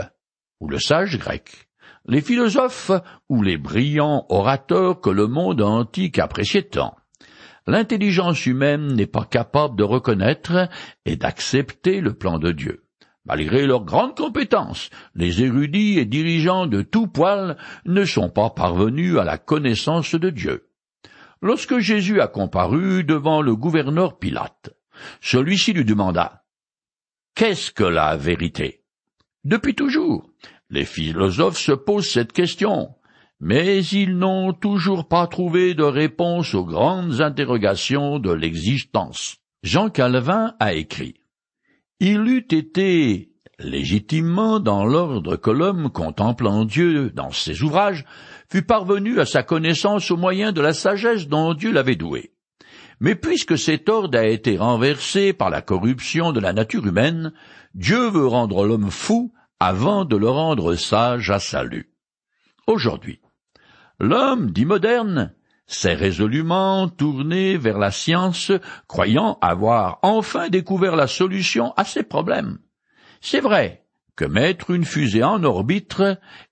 ou 0.59 0.67
le 0.67 0.79
sage 0.79 1.19
grec, 1.19 1.67
les 2.07 2.21
philosophes 2.21 2.91
ou 3.29 3.43
les 3.43 3.57
brillants 3.57 4.25
orateurs 4.29 5.01
que 5.01 5.11
le 5.11 5.27
monde 5.27 5.61
antique 5.61 6.17
appréciait 6.17 6.63
tant. 6.63 6.95
L'intelligence 7.67 8.45
humaine 8.45 8.93
n'est 8.93 9.07
pas 9.07 9.25
capable 9.25 9.75
de 9.75 9.83
reconnaître 9.83 10.69
et 11.05 11.15
d'accepter 11.15 11.99
le 11.99 12.13
plan 12.13 12.37
de 12.37 12.51
Dieu. 12.51 12.83
Malgré 13.25 13.65
leurs 13.65 13.83
grandes 13.83 14.15
compétences, 14.15 14.91
les 15.15 15.41
érudits 15.41 15.97
et 15.97 16.05
dirigeants 16.05 16.67
de 16.67 16.83
tout 16.83 17.07
poil 17.07 17.57
ne 17.85 18.05
sont 18.05 18.29
pas 18.29 18.51
parvenus 18.51 19.17
à 19.17 19.23
la 19.23 19.39
connaissance 19.39 20.13
de 20.13 20.29
Dieu. 20.29 20.69
Lorsque 21.41 21.79
Jésus 21.79 22.21
a 22.21 22.27
comparu 22.27 23.03
devant 23.03 23.41
le 23.41 23.55
gouverneur 23.55 24.19
Pilate, 24.19 24.69
celui-ci 25.21 25.73
lui 25.73 25.85
demanda 25.85 26.43
Qu'est-ce 27.33 27.71
que 27.71 27.83
la 27.83 28.15
vérité? 28.15 28.83
Depuis 29.43 29.75
toujours, 29.75 30.29
les 30.69 30.85
philosophes 30.85 31.57
se 31.57 31.71
posent 31.71 32.09
cette 32.09 32.31
question, 32.31 32.95
mais 33.39 33.83
ils 33.85 34.17
n'ont 34.17 34.53
toujours 34.53 35.07
pas 35.07 35.27
trouvé 35.27 35.73
de 35.73 35.83
réponse 35.83 36.53
aux 36.53 36.65
grandes 36.65 37.21
interrogations 37.21 38.19
de 38.19 38.31
l'existence. 38.31 39.37
Jean 39.63 39.89
Calvin 39.89 40.53
a 40.59 40.73
écrit 40.73 41.15
Il 41.99 42.27
eût 42.27 42.47
été 42.51 43.31
légitimement 43.59 44.59
dans 44.59 44.85
l'ordre 44.85 45.37
que 45.37 45.49
l'homme 45.49 45.89
contemplant 45.89 46.65
Dieu 46.65 47.09
dans 47.11 47.31
ses 47.31 47.63
ouvrages 47.63 48.05
fût 48.49 48.63
parvenu 48.63 49.19
à 49.19 49.25
sa 49.25 49.43
connaissance 49.43 50.11
au 50.11 50.17
moyen 50.17 50.51
de 50.51 50.61
la 50.61 50.73
sagesse 50.73 51.27
dont 51.27 51.53
Dieu 51.53 51.71
l'avait 51.71 51.95
doué. 51.95 52.31
Mais 52.99 53.15
puisque 53.15 53.57
cet 53.57 53.89
ordre 53.89 54.17
a 54.17 54.25
été 54.25 54.57
renversé 54.57 55.33
par 55.33 55.49
la 55.49 55.61
corruption 55.61 56.31
de 56.31 56.39
la 56.39 56.53
nature 56.53 56.85
humaine, 56.85 57.33
Dieu 57.73 58.09
veut 58.09 58.27
rendre 58.27 58.65
l'homme 58.65 58.91
fou 58.91 59.33
avant 59.59 60.05
de 60.05 60.15
le 60.15 60.29
rendre 60.29 60.75
sage 60.75 61.29
à 61.29 61.39
salut. 61.39 61.91
Aujourd'hui, 62.67 63.19
l'homme 63.99 64.51
dit 64.51 64.65
moderne 64.65 65.33
s'est 65.67 65.93
résolument 65.93 66.87
tourné 66.87 67.57
vers 67.57 67.77
la 67.77 67.91
science, 67.91 68.51
croyant 68.87 69.37
avoir 69.41 69.99
enfin 70.03 70.49
découvert 70.49 70.95
la 70.95 71.07
solution 71.07 71.73
à 71.75 71.83
ses 71.83 72.03
problèmes. 72.03 72.59
C'est 73.21 73.39
vrai 73.39 73.83
que 74.15 74.25
mettre 74.25 74.71
une 74.71 74.85
fusée 74.85 75.23
en 75.23 75.43
orbite 75.43 76.03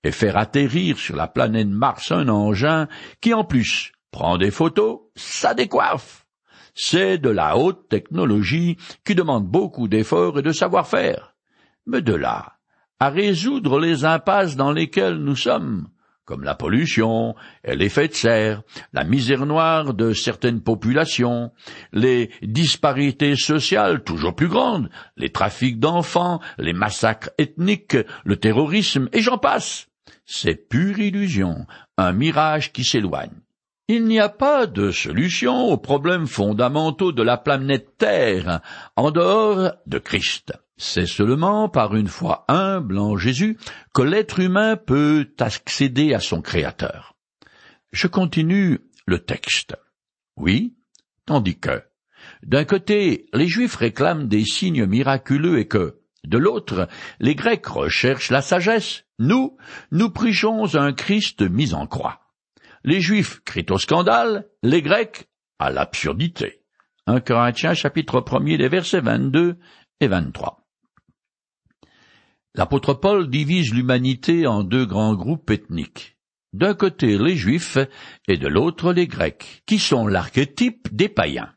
et 0.02 0.10
faire 0.10 0.36
atterrir 0.36 0.98
sur 0.98 1.16
la 1.16 1.28
planète 1.28 1.68
Mars 1.68 2.12
un 2.12 2.28
engin 2.28 2.88
qui 3.20 3.32
en 3.32 3.44
plus 3.44 3.92
prend 4.10 4.36
des 4.36 4.50
photos, 4.50 5.00
ça 5.14 5.54
décoiffe. 5.54 6.26
C'est 6.74 7.18
de 7.18 7.30
la 7.30 7.56
haute 7.56 7.88
technologie 7.88 8.76
qui 9.04 9.14
demande 9.14 9.46
beaucoup 9.46 9.86
d'efforts 9.88 10.40
et 10.40 10.42
de 10.42 10.52
savoir-faire. 10.52 11.34
Mais 11.86 12.02
de 12.02 12.14
là 12.14 12.54
à 13.00 13.10
résoudre 13.10 13.80
les 13.80 14.04
impasses 14.04 14.56
dans 14.56 14.72
lesquelles 14.72 15.18
nous 15.18 15.36
sommes, 15.36 15.88
comme 16.24 16.44
la 16.44 16.54
pollution 16.54 17.34
et 17.64 17.76
l'effet 17.76 18.08
de 18.08 18.14
serre, 18.14 18.62
la 18.92 19.04
misère 19.04 19.46
noire 19.46 19.94
de 19.94 20.12
certaines 20.12 20.62
populations, 20.62 21.52
les 21.92 22.30
disparités 22.42 23.36
sociales 23.36 24.02
toujours 24.02 24.34
plus 24.34 24.48
grandes, 24.48 24.88
les 25.16 25.30
trafics 25.30 25.78
d'enfants, 25.78 26.40
les 26.58 26.72
massacres 26.72 27.30
ethniques, 27.38 27.98
le 28.24 28.36
terrorisme, 28.36 29.08
et 29.12 29.20
j'en 29.20 29.38
passe. 29.38 29.88
C'est 30.24 30.68
pure 30.68 30.98
illusion, 30.98 31.66
un 31.98 32.12
mirage 32.12 32.72
qui 32.72 32.84
s'éloigne. 32.84 33.40
Il 33.88 34.06
n'y 34.06 34.18
a 34.18 34.30
pas 34.30 34.66
de 34.66 34.90
solution 34.90 35.66
aux 35.66 35.76
problèmes 35.76 36.26
fondamentaux 36.26 37.12
de 37.12 37.22
la 37.22 37.36
planète 37.36 37.98
Terre 37.98 38.60
en 38.96 39.10
dehors 39.10 39.72
de 39.86 39.98
Christ. 39.98 40.54
C'est 40.76 41.06
seulement 41.06 41.68
par 41.68 41.94
une 41.94 42.08
foi 42.08 42.44
humble 42.48 42.98
en 42.98 43.16
Jésus 43.16 43.58
que 43.92 44.02
l'être 44.02 44.40
humain 44.40 44.76
peut 44.76 45.32
accéder 45.38 46.14
à 46.14 46.20
son 46.20 46.42
Créateur. 46.42 47.14
Je 47.92 48.08
continue 48.08 48.80
le 49.06 49.20
texte. 49.20 49.76
Oui, 50.36 50.74
tandis 51.26 51.58
que, 51.58 51.82
d'un 52.42 52.64
côté, 52.64 53.26
les 53.32 53.46
Juifs 53.46 53.76
réclament 53.76 54.26
des 54.26 54.44
signes 54.44 54.86
miraculeux 54.86 55.58
et 55.58 55.68
que, 55.68 56.00
de 56.24 56.38
l'autre, 56.38 56.88
les 57.20 57.36
Grecs 57.36 57.66
recherchent 57.66 58.30
la 58.30 58.42
sagesse, 58.42 59.04
nous, 59.20 59.56
nous 59.92 60.10
prêchons 60.10 60.74
un 60.74 60.92
Christ 60.92 61.42
mis 61.42 61.72
en 61.72 61.86
croix. 61.86 62.20
Les 62.82 63.00
Juifs 63.00 63.40
crient 63.44 63.66
au 63.70 63.78
scandale, 63.78 64.48
les 64.62 64.82
Grecs 64.82 65.28
à 65.60 65.70
l'absurdité. 65.70 66.62
1 67.06 67.20
Corinthiens 67.20 67.74
chapitre 67.74 68.24
1 68.28 68.56
des 68.56 68.68
versets 68.68 69.00
22 69.00 69.56
et 70.00 70.08
23. 70.08 70.63
L'apôtre 72.56 72.94
Paul 72.94 73.28
divise 73.28 73.74
l'humanité 73.74 74.46
en 74.46 74.62
deux 74.62 74.86
grands 74.86 75.14
groupes 75.14 75.50
ethniques. 75.50 76.16
D'un 76.52 76.74
côté 76.74 77.18
les 77.18 77.36
Juifs 77.36 77.78
et 78.28 78.36
de 78.36 78.46
l'autre 78.46 78.92
les 78.92 79.08
Grecs, 79.08 79.62
qui 79.66 79.80
sont 79.80 80.06
l'archétype 80.06 80.94
des 80.94 81.08
païens. 81.08 81.52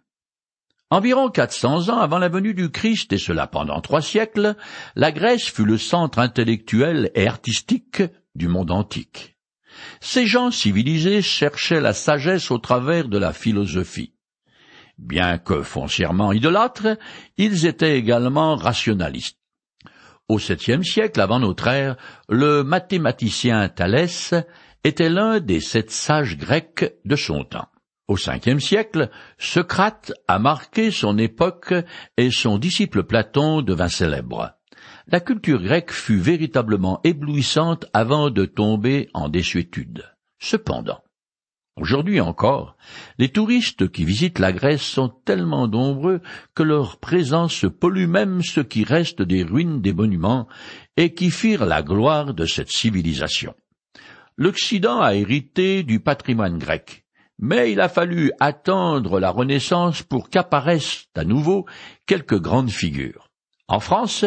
Environ 0.90 1.30
quatre 1.30 1.54
cents 1.54 1.90
ans 1.90 2.00
avant 2.00 2.18
la 2.18 2.30
venue 2.30 2.56
du 2.56 2.72
Christ, 2.72 3.14
et 3.14 3.20
cela 3.20 3.46
pendant 3.46 3.80
trois 3.82 4.02
siècles, 4.02 4.56
la 4.96 5.12
Grèce 5.12 5.46
fut 5.46 5.66
le 5.66 5.78
centre 5.78 6.18
intellectuel 6.18 7.12
et 7.14 7.28
artistique 7.28 8.02
du 8.34 8.48
monde 8.48 8.72
antique. 8.72 9.38
Ces 10.00 10.26
gens 10.26 10.50
civilisés 10.50 11.22
cherchaient 11.22 11.82
la 11.82 11.94
sagesse 11.94 12.50
au 12.50 12.58
travers 12.58 13.08
de 13.08 13.20
la 13.20 13.34
philosophie. 13.34 14.14
Bien 14.98 15.38
que 15.38 15.62
foncièrement 15.62 16.32
idolâtres, 16.32 16.98
ils 17.38 17.68
étaient 17.68 18.00
également 18.00 18.56
rationalistes. 18.56 19.38
Au 20.30 20.40
septième 20.40 20.84
siècle 20.84 21.22
avant 21.22 21.40
notre 21.40 21.68
ère, 21.68 21.96
le 22.28 22.62
mathématicien 22.62 23.70
Thalès 23.70 24.34
était 24.84 25.10
l'un 25.10 25.40
des 25.40 25.62
sept 25.62 25.90
sages 25.90 26.38
grecs 26.38 26.96
de 27.06 27.16
son 27.16 27.46
temps. 27.46 27.70
Au 28.10 28.18
cinquième 28.18 28.60
siècle, 28.60 29.10
Socrate 29.38 30.12
a 30.28 30.38
marqué 30.38 30.92
son 30.92 31.18
époque 31.18 31.74
et 32.18 32.30
son 32.30 32.58
disciple 32.58 33.04
Platon 33.04 33.62
devint 33.62 33.88
célèbre. 33.88 34.52
La 35.08 35.22
culture 35.22 35.62
grecque 35.62 35.92
fut 35.92 36.20
véritablement 36.20 37.00
éblouissante 37.06 37.86
avant 37.94 38.30
de 38.30 38.44
tomber 38.44 39.10
en 39.14 39.30
désuétude. 39.30 40.04
Cependant, 40.40 41.02
Aujourd'hui 41.78 42.20
encore, 42.20 42.76
les 43.20 43.30
touristes 43.30 43.92
qui 43.92 44.04
visitent 44.04 44.40
la 44.40 44.52
Grèce 44.52 44.82
sont 44.82 45.10
tellement 45.10 45.68
nombreux 45.68 46.22
que 46.56 46.64
leur 46.64 46.98
présence 46.98 47.66
pollue 47.80 48.08
même 48.08 48.42
ce 48.42 48.62
qui 48.62 48.84
reste 48.84 49.22
des 49.22 49.44
ruines 49.44 49.80
des 49.80 49.94
monuments 49.94 50.48
et 50.98 51.14
qui 51.14 51.30
firent 51.30 51.68
la 51.68 51.84
gloire 51.84 52.34
de 52.34 52.46
cette 52.48 52.72
civilisation. 52.72 53.54
L'Occident 54.38 55.02
a 55.02 55.14
hérité 55.14 55.84
du 55.84 56.00
patrimoine 56.00 56.58
grec, 56.58 57.06
mais 57.38 57.72
il 57.72 57.80
a 57.80 57.90
fallu 57.90 58.32
attendre 58.40 59.20
la 59.20 59.30
Renaissance 59.30 60.02
pour 60.02 60.32
qu'apparaissent 60.32 61.06
à 61.16 61.24
nouveau 61.26 61.68
quelques 62.08 62.42
grandes 62.42 62.72
figures. 62.72 63.27
En 63.70 63.82
France, 63.82 64.24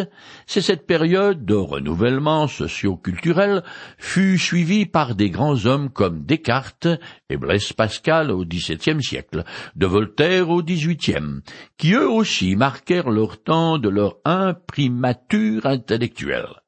c'est 0.47 0.61
cette 0.61 0.87
période 0.87 1.47
de 1.47 1.54
renouvellement 1.54 2.47
socio-culturel 2.47 3.62
fut 3.97 4.37
suivie 4.37 4.85
par 4.85 5.14
des 5.14 5.30
grands 5.30 5.64
hommes 5.64 5.88
comme 5.88 6.26
Descartes 6.26 6.88
et 7.30 7.38
Blaise 7.38 7.73
Pascal 7.73 8.30
au 8.30 8.44
XVIIe 8.44 9.02
siècle, 9.02 9.44
de 9.76 9.87
Voltaire 9.87 10.50
au 10.50 10.62
XVIIIe, 10.62 11.40
qui 11.78 11.94
eux 11.94 12.11
aussi 12.11 12.54
marquèrent 12.54 13.09
leur 13.09 13.42
temps 13.42 13.78
de 13.78 13.88
leur 13.88 14.16
imprimature 14.26 15.64
intellectuelle. 15.64 16.61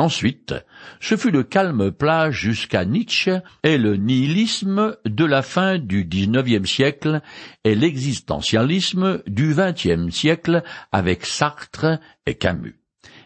Ensuite, 0.00 0.54
ce 0.98 1.14
fut 1.14 1.30
le 1.30 1.42
calme 1.42 1.92
plage 1.92 2.40
jusqu'à 2.40 2.86
Nietzsche 2.86 3.32
et 3.62 3.76
le 3.76 3.96
nihilisme 3.96 4.96
de 5.04 5.24
la 5.26 5.42
fin 5.42 5.76
du 5.76 6.06
XIXe 6.06 6.66
siècle 6.66 7.20
et 7.64 7.74
l'existentialisme 7.74 9.22
du 9.26 9.54
XXe 9.54 10.08
siècle 10.08 10.62
avec 10.90 11.26
Sartre 11.26 12.00
et 12.24 12.34
Camus. 12.34 12.80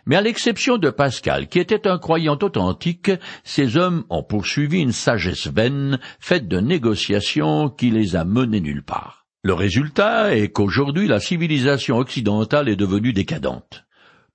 Mais 0.07 0.16
à 0.16 0.21
l'exception 0.21 0.76
de 0.76 0.90
Pascal, 0.90 1.47
qui 1.47 1.61
était 1.61 1.87
un 1.87 1.99
croyant 1.99 2.40
authentique, 2.43 3.12
ces 3.45 3.76
hommes 3.76 4.02
ont 4.11 4.25
poursuivi 4.25 4.81
une 4.81 4.90
sagesse 4.90 5.47
vaine, 5.47 6.00
faite 6.19 6.49
de 6.49 6.59
négociations 6.59 7.69
qui 7.69 7.93
les 7.93 8.16
a 8.16 8.25
menés 8.25 8.61
nulle 8.61 8.83
part. 8.83 9.26
Le 9.45 9.54
résultat 9.54 10.35
est 10.35 10.49
qu'aujourd'hui 10.49 11.07
la 11.07 11.21
civilisation 11.21 11.99
occidentale 11.99 12.69
est 12.69 12.75
devenue 12.75 13.12
décadente. 13.12 13.84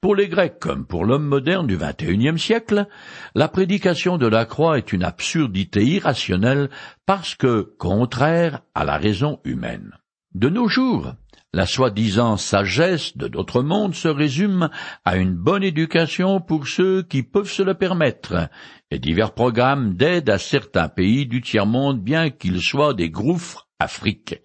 Pour 0.02 0.16
les 0.16 0.30
Grecs 0.30 0.60
comme 0.60 0.86
pour 0.86 1.04
l'homme 1.04 1.26
moderne 1.26 1.68
du 1.68 1.78
XXIe 1.78 2.40
siècle, 2.40 2.88
la 3.36 3.50
prédication 3.50 4.18
de 4.18 4.28
la 4.28 4.46
croix 4.46 4.78
est 4.78 4.94
une 4.94 5.04
absurdité 5.04 5.84
irrationnelle 5.84 6.70
parce 7.06 7.36
que 7.36 7.74
contraire 7.78 8.62
à 8.74 8.86
la 8.86 8.98
raison 8.98 9.42
humaine. 9.44 9.92
De 10.34 10.48
nos 10.48 10.70
jours, 10.70 11.16
la 11.52 11.66
soi-disant 11.66 12.38
sagesse 12.38 13.18
de 13.18 13.28
d'autres 13.28 13.62
mondes 13.62 13.94
se 13.94 14.08
résume 14.08 14.70
à 15.04 15.18
une 15.18 15.34
bonne 15.34 15.64
éducation 15.64 16.40
pour 16.40 16.68
ceux 16.70 17.04
qui 17.04 17.22
peuvent 17.22 17.52
se 17.52 17.64
le 17.64 17.74
permettre, 17.74 18.48
et 18.92 19.00
divers 19.00 19.34
programmes 19.34 19.96
d'aide 19.96 20.30
à 20.30 20.38
certains 20.38 20.88
pays 20.88 21.26
du 21.26 21.42
tiers-monde 21.42 22.02
bien 22.02 22.30
qu'ils 22.30 22.62
soient 22.62 22.94
des 22.94 23.10
gouffres 23.10 23.68
Afrique, 23.80 24.42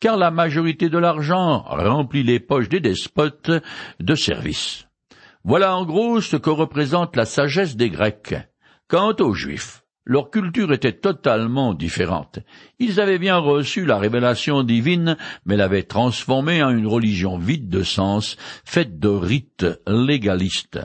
car 0.00 0.16
la 0.16 0.30
majorité 0.30 0.88
de 0.88 0.98
l'argent 0.98 1.62
remplit 1.66 2.22
les 2.22 2.40
poches 2.40 2.68
des 2.68 2.80
despotes 2.80 3.50
de 4.00 4.14
service. 4.14 4.85
Voilà 5.48 5.76
en 5.76 5.84
gros 5.84 6.20
ce 6.20 6.34
que 6.34 6.50
représente 6.50 7.14
la 7.14 7.24
sagesse 7.24 7.76
des 7.76 7.88
Grecs. 7.88 8.34
Quant 8.88 9.14
aux 9.20 9.32
Juifs, 9.32 9.84
leur 10.04 10.32
culture 10.32 10.72
était 10.72 10.98
totalement 10.98 11.72
différente. 11.72 12.40
Ils 12.80 13.00
avaient 13.00 13.20
bien 13.20 13.36
reçu 13.36 13.86
la 13.86 13.96
révélation 13.96 14.64
divine, 14.64 15.16
mais 15.44 15.56
l'avaient 15.56 15.84
transformée 15.84 16.64
en 16.64 16.70
une 16.70 16.88
religion 16.88 17.38
vide 17.38 17.68
de 17.68 17.84
sens, 17.84 18.36
faite 18.64 18.98
de 18.98 19.06
rites 19.06 19.66
légalistes. 19.86 20.80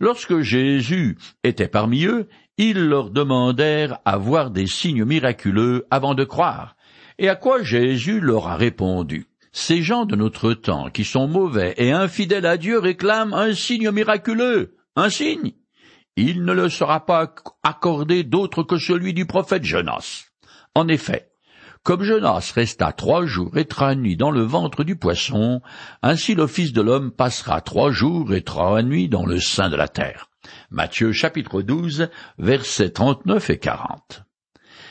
Lorsque 0.00 0.40
Jésus 0.40 1.18
était 1.44 1.68
parmi 1.68 2.06
eux, 2.06 2.30
ils 2.56 2.80
leur 2.80 3.10
demandèrent 3.10 3.98
à 4.06 4.16
voir 4.16 4.50
des 4.50 4.66
signes 4.66 5.04
miraculeux 5.04 5.86
avant 5.90 6.14
de 6.14 6.24
croire. 6.24 6.76
Et 7.18 7.28
à 7.28 7.36
quoi 7.36 7.62
Jésus 7.62 8.20
leur 8.20 8.48
a 8.48 8.56
répondu? 8.56 9.27
Ces 9.52 9.82
gens 9.82 10.04
de 10.04 10.16
notre 10.16 10.52
temps 10.54 10.90
qui 10.90 11.04
sont 11.04 11.28
mauvais 11.28 11.74
et 11.78 11.92
infidèles 11.92 12.46
à 12.46 12.56
Dieu 12.56 12.78
réclament 12.78 13.34
un 13.34 13.54
signe 13.54 13.90
miraculeux. 13.90 14.76
Un 14.96 15.10
signe 15.10 15.52
il 16.18 16.44
ne 16.44 16.52
le 16.52 16.68
sera 16.68 17.06
pas 17.06 17.32
accordé 17.62 18.24
d'autre 18.24 18.64
que 18.64 18.76
celui 18.76 19.14
du 19.14 19.24
prophète 19.24 19.64
Jonas. 19.64 20.24
En 20.74 20.88
effet, 20.88 21.30
comme 21.84 22.02
Jonas 22.02 22.52
resta 22.56 22.90
trois 22.92 23.24
jours 23.24 23.56
et 23.56 23.66
trois 23.66 23.94
nuits 23.94 24.16
dans 24.16 24.32
le 24.32 24.42
ventre 24.42 24.82
du 24.82 24.96
poisson, 24.96 25.62
ainsi 26.02 26.34
le 26.34 26.48
Fils 26.48 26.72
de 26.72 26.82
l'homme 26.82 27.12
passera 27.12 27.60
trois 27.60 27.92
jours 27.92 28.34
et 28.34 28.42
trois 28.42 28.82
nuits 28.82 29.08
dans 29.08 29.26
le 29.26 29.38
sein 29.38 29.70
de 29.70 29.76
la 29.76 29.86
terre. 29.86 30.28
Matthieu 30.70 31.12
chapitre 31.12 31.62
12, 31.62 32.08
versets 32.38 32.90
39 32.90 33.50
et 33.50 33.58
40. 33.58 34.24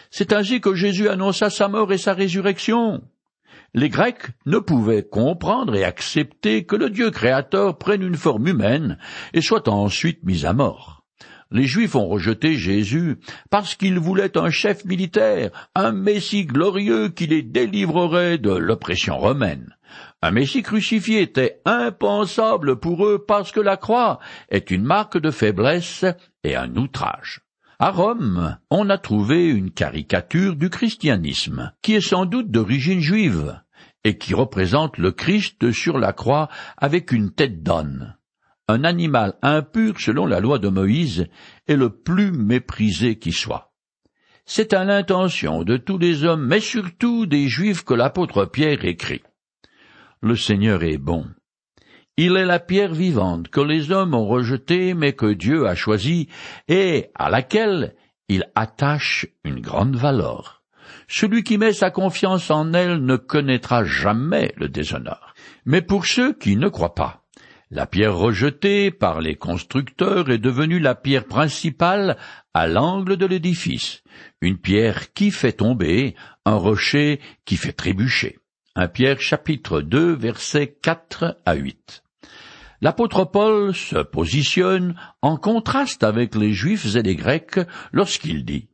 C'est 0.10 0.32
ainsi 0.32 0.62
que 0.62 0.76
Jésus 0.76 1.10
annonça 1.10 1.50
sa 1.50 1.68
mort 1.68 1.92
et 1.92 1.98
sa 1.98 2.14
résurrection. 2.14 3.04
Les 3.78 3.90
Grecs 3.90 4.32
ne 4.48 4.58
pouvaient 4.58 5.04
comprendre 5.04 5.76
et 5.76 5.84
accepter 5.84 6.66
que 6.66 6.76
le 6.76 6.90
Dieu 6.90 7.12
créateur 7.12 7.78
prenne 7.78 8.02
une 8.02 8.16
forme 8.16 8.48
humaine 8.48 8.98
et 9.36 9.42
soit 9.42 9.68
ensuite 9.68 10.24
mis 10.24 10.48
à 10.48 10.54
mort 10.54 10.98
les 11.52 11.64
Juifs 11.64 11.96
ont 11.96 12.08
rejeté 12.08 12.56
Jésus 12.56 13.18
parce 13.50 13.76
qu'ils 13.76 14.00
voulaient 14.00 14.38
un 14.38 14.50
chef 14.50 14.84
militaire, 14.86 15.70
un 15.76 15.92
Messie 15.92 16.46
glorieux 16.46 17.10
qui 17.10 17.28
les 17.28 17.42
délivrerait 17.42 18.38
de 18.38 18.52
l'oppression 18.52 19.18
romaine. 19.18 19.76
Un 20.22 20.32
Messie 20.32 20.64
crucifié 20.64 21.22
était 21.22 21.62
impensable 21.64 22.80
pour 22.80 23.06
eux 23.06 23.24
parce 23.26 23.52
que 23.52 23.62
la 23.62 23.78
croix 23.78 24.20
est 24.50 24.72
une 24.72 24.84
marque 24.84 25.18
de 25.18 25.32
faiblesse 25.32 26.04
et 26.44 26.56
un 26.56 26.76
outrage. 26.76 27.42
À 27.80 27.92
Rome, 27.92 28.58
on 28.72 28.90
a 28.90 28.98
trouvé 28.98 29.48
une 29.48 29.70
caricature 29.70 30.56
du 30.56 30.72
christianisme, 30.72 31.72
qui 31.84 31.94
est 31.94 32.02
sans 32.02 32.26
doute 32.26 32.50
d'origine 32.50 33.02
juive, 33.02 33.62
et 34.08 34.18
qui 34.18 34.34
représente 34.34 34.98
le 34.98 35.12
Christ 35.12 35.72
sur 35.72 36.00
la 36.00 36.14
croix 36.14 36.50
avec 36.78 37.12
une 37.12 37.32
tête 37.32 37.62
d'âne 37.62 38.18
un 38.68 38.84
animal 38.84 39.36
impur 39.42 40.00
selon 40.00 40.26
la 40.26 40.40
loi 40.40 40.60
de 40.60 40.68
Moïse 40.68 41.28
est 41.68 41.76
le 41.76 41.90
plus 41.90 42.32
méprisé 42.32 43.18
qui 43.18 43.32
soit. 43.32 43.72
C'est 44.46 44.74
à 44.74 44.84
l'intention 44.84 45.64
de 45.64 45.78
tous 45.78 45.98
les 45.98 46.24
hommes, 46.26 46.46
mais 46.46 46.60
surtout 46.60 47.26
des 47.26 47.48
Juifs 47.48 47.84
que 47.84 47.94
l'apôtre 47.94 48.46
Pierre 48.46 48.84
écrit. 48.86 49.22
Le 50.22 50.36
Seigneur 50.36 50.84
est 50.84 50.98
bon. 50.98 51.26
Il 52.18 52.36
est 52.36 52.46
la 52.46 52.60
pierre 52.60 52.94
vivante 52.94 53.50
que 53.50 53.62
les 53.62 53.92
hommes 53.92 54.16
ont 54.16 54.26
rejetée 54.26 54.94
mais 54.96 55.14
que 55.14 55.32
Dieu 55.32 55.68
a 55.68 55.76
choisie 55.76 56.28
et 56.68 57.12
à 57.14 57.30
laquelle 57.30 57.96
il 58.28 58.50
attache 58.56 59.28
une 59.44 59.62
grande 59.62 59.96
valeur. 59.96 60.57
Celui 61.08 61.44
qui 61.44 61.58
met 61.58 61.74
sa 61.74 61.92
confiance 61.92 62.52
en 62.52 62.74
elle 62.74 63.04
ne 63.04 63.16
connaîtra 63.16 63.84
jamais 63.84 64.54
le 64.58 64.70
déshonneur. 64.70 65.34
Mais 65.66 65.82
pour 65.82 66.06
ceux 66.06 66.34
qui 66.34 66.56
ne 66.56 66.70
croient 66.70 66.96
pas, 66.96 67.24
la 67.70 67.86
pierre 67.86 68.16
rejetée 68.16 68.92
par 68.92 69.20
les 69.20 69.36
constructeurs 69.36 70.30
est 70.30 70.38
devenue 70.38 70.80
la 70.80 70.96
pierre 70.96 71.26
principale 71.26 72.16
à 72.54 72.68
l'angle 72.68 73.18
de 73.18 73.26
l'édifice, 73.26 74.04
une 74.42 74.58
pierre 74.58 75.14
qui 75.14 75.32
fait 75.32 75.54
tomber, 75.54 76.16
un 76.46 76.56
rocher 76.56 77.20
qui 77.44 77.58
fait 77.58 77.74
trébucher. 77.74 78.40
Un 78.80 78.88
Pierre 78.88 79.20
chapitre 79.20 79.82
2 79.82 80.14
versets 80.14 80.78
4 80.82 81.42
à 81.46 81.56
8. 81.56 82.04
L'apôtre 82.80 83.26
Paul 83.26 83.74
se 83.74 83.98
positionne 83.98 84.96
en 85.24 85.36
contraste 85.36 86.04
avec 86.04 86.36
les 86.36 86.54
Juifs 86.54 86.96
et 86.96 87.02
les 87.02 87.16
Grecs 87.16 87.60
lorsqu'il 87.92 88.46
dit 88.46 88.70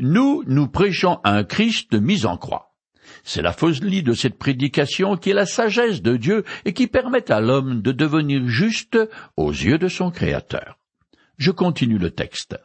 Nous, 0.00 0.44
nous 0.46 0.68
prêchons 0.68 1.18
un 1.24 1.42
Christ 1.42 1.94
mis 1.94 2.24
en 2.24 2.36
croix. 2.36 2.74
C'est 3.24 3.42
la 3.42 3.52
folie 3.52 4.02
de 4.02 4.12
cette 4.12 4.38
prédication 4.38 5.16
qui 5.16 5.30
est 5.30 5.34
la 5.34 5.46
sagesse 5.46 6.02
de 6.02 6.16
Dieu 6.16 6.44
et 6.64 6.72
qui 6.72 6.86
permet 6.86 7.30
à 7.32 7.40
l'homme 7.40 7.82
de 7.82 7.90
devenir 7.90 8.46
juste 8.46 8.98
aux 9.36 9.50
yeux 9.50 9.78
de 9.78 9.88
son 9.88 10.10
Créateur. 10.10 10.78
Je 11.36 11.50
continue 11.50 11.98
le 11.98 12.10
texte. 12.10 12.56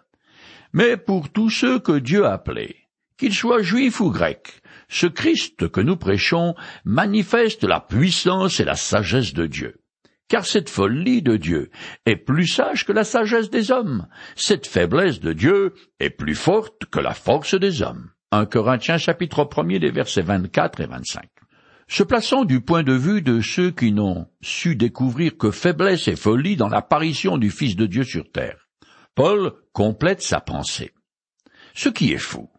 Mais 0.73 0.97
pour 0.97 1.29
tous 1.29 1.49
ceux 1.49 1.79
que 1.79 1.97
Dieu 1.97 2.25
a 2.25 2.33
appelés, 2.33 2.75
qu'ils 3.17 3.33
soient 3.33 3.61
juifs 3.61 3.99
ou 3.99 4.11
grecs, 4.11 4.61
ce 4.89 5.07
Christ 5.07 5.69
que 5.69 5.81
nous 5.81 5.97
prêchons 5.97 6.55
manifeste 6.85 7.63
la 7.63 7.79
puissance 7.79 8.59
et 8.59 8.65
la 8.65 8.75
sagesse 8.75 9.33
de 9.33 9.47
Dieu. 9.47 9.82
Car 10.29 10.45
cette 10.45 10.69
folie 10.69 11.21
de 11.21 11.37
Dieu 11.37 11.69
est 12.05 12.15
plus 12.15 12.47
sage 12.47 12.85
que 12.85 12.91
la 12.91 13.03
sagesse 13.03 13.49
des 13.49 13.71
hommes, 13.71 14.07
cette 14.35 14.67
faiblesse 14.67 15.19
de 15.19 15.33
Dieu 15.33 15.73
est 15.99 16.09
plus 16.09 16.35
forte 16.35 16.85
que 16.85 16.99
la 16.99 17.13
force 17.13 17.55
des 17.55 17.81
hommes. 17.81 18.09
1 18.31 18.45
Corinthiens 18.47 18.97
chapitre 18.97 19.47
1 19.55 19.63
les 19.77 19.91
versets 19.91 20.23
24 20.23 20.81
et 20.81 20.87
25. 20.87 21.29
Se 21.87 22.01
plaçant 22.01 22.45
du 22.45 22.61
point 22.61 22.81
de 22.81 22.93
vue 22.93 23.21
de 23.21 23.41
ceux 23.41 23.69
qui 23.69 23.91
n'ont 23.91 24.27
su 24.41 24.75
découvrir 24.75 25.37
que 25.37 25.51
faiblesse 25.51 26.07
et 26.07 26.15
folie 26.15 26.55
dans 26.55 26.69
l'apparition 26.69 27.37
du 27.37 27.51
Fils 27.51 27.75
de 27.75 27.85
Dieu 27.85 28.03
sur 28.03 28.31
terre, 28.31 28.67
Paul 29.13 29.53
complète 29.73 30.23
sa 30.23 30.39
pensée. 30.39 30.93
Ce 31.75 31.89
qui 31.89 32.11
est 32.13 32.17
fou, 32.17 32.49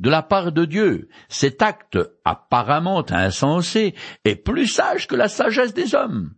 de 0.00 0.10
la 0.10 0.22
part 0.22 0.50
de 0.50 0.64
Dieu, 0.64 1.08
cet 1.28 1.62
acte 1.62 1.98
apparemment 2.24 3.04
insensé 3.10 3.94
est 4.24 4.36
plus 4.36 4.66
sage 4.66 5.06
que 5.06 5.14
la 5.14 5.28
sagesse 5.28 5.74
des 5.74 5.94
hommes 5.94 6.34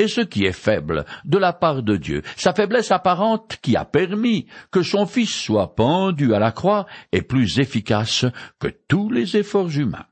et 0.00 0.08
ce 0.08 0.22
qui 0.22 0.46
est 0.46 0.52
faible 0.52 1.04
de 1.26 1.36
la 1.36 1.52
part 1.52 1.82
de 1.82 1.96
Dieu, 1.96 2.22
sa 2.34 2.54
faiblesse 2.54 2.90
apparente 2.90 3.58
qui 3.60 3.76
a 3.76 3.84
permis 3.84 4.46
que 4.70 4.82
son 4.82 5.04
Fils 5.04 5.30
soit 5.30 5.74
pendu 5.74 6.32
à 6.32 6.38
la 6.38 6.52
croix, 6.52 6.86
est 7.12 7.20
plus 7.20 7.58
efficace 7.58 8.24
que 8.58 8.68
tous 8.88 9.10
les 9.10 9.36
efforts 9.36 9.70
humains. 9.76 10.06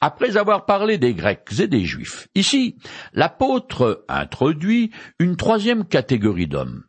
Après 0.00 0.36
avoir 0.36 0.66
parlé 0.66 0.98
des 0.98 1.14
Grecs 1.14 1.48
et 1.58 1.66
des 1.66 1.84
Juifs, 1.84 2.28
ici, 2.36 2.76
l'apôtre 3.12 4.04
introduit 4.08 4.92
une 5.18 5.36
troisième 5.36 5.84
catégorie 5.84 6.46
d'hommes, 6.46 6.84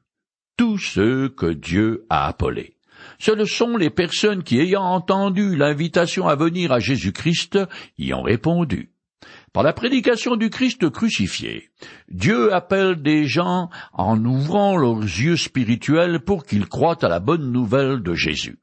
tous 0.57 0.77
ceux 0.77 1.29
que 1.29 1.51
Dieu 1.51 2.05
a 2.11 2.27
appelés. 2.27 2.77
Ce 3.17 3.45
sont 3.45 3.75
les 3.75 3.89
personnes 3.89 4.43
qui, 4.43 4.59
ayant 4.59 4.83
entendu 4.83 5.55
l'invitation 5.55 6.27
à 6.27 6.35
venir 6.35 6.71
à 6.71 6.79
Jésus-Christ, 6.79 7.57
y 7.97 8.13
ont 8.13 8.21
répondu. 8.21 8.90
Par 9.53 9.63
la 9.63 9.73
prédication 9.73 10.37
du 10.37 10.49
Christ 10.49 10.89
crucifié, 10.89 11.71
Dieu 12.07 12.53
appelle 12.53 13.01
des 13.01 13.25
gens 13.25 13.69
en 13.91 14.23
ouvrant 14.23 14.77
leurs 14.77 15.01
yeux 15.01 15.35
spirituels 15.35 16.21
pour 16.21 16.45
qu'ils 16.45 16.67
croient 16.67 17.03
à 17.03 17.09
la 17.09 17.19
bonne 17.19 17.51
nouvelle 17.51 18.01
de 18.01 18.13
Jésus. 18.13 18.59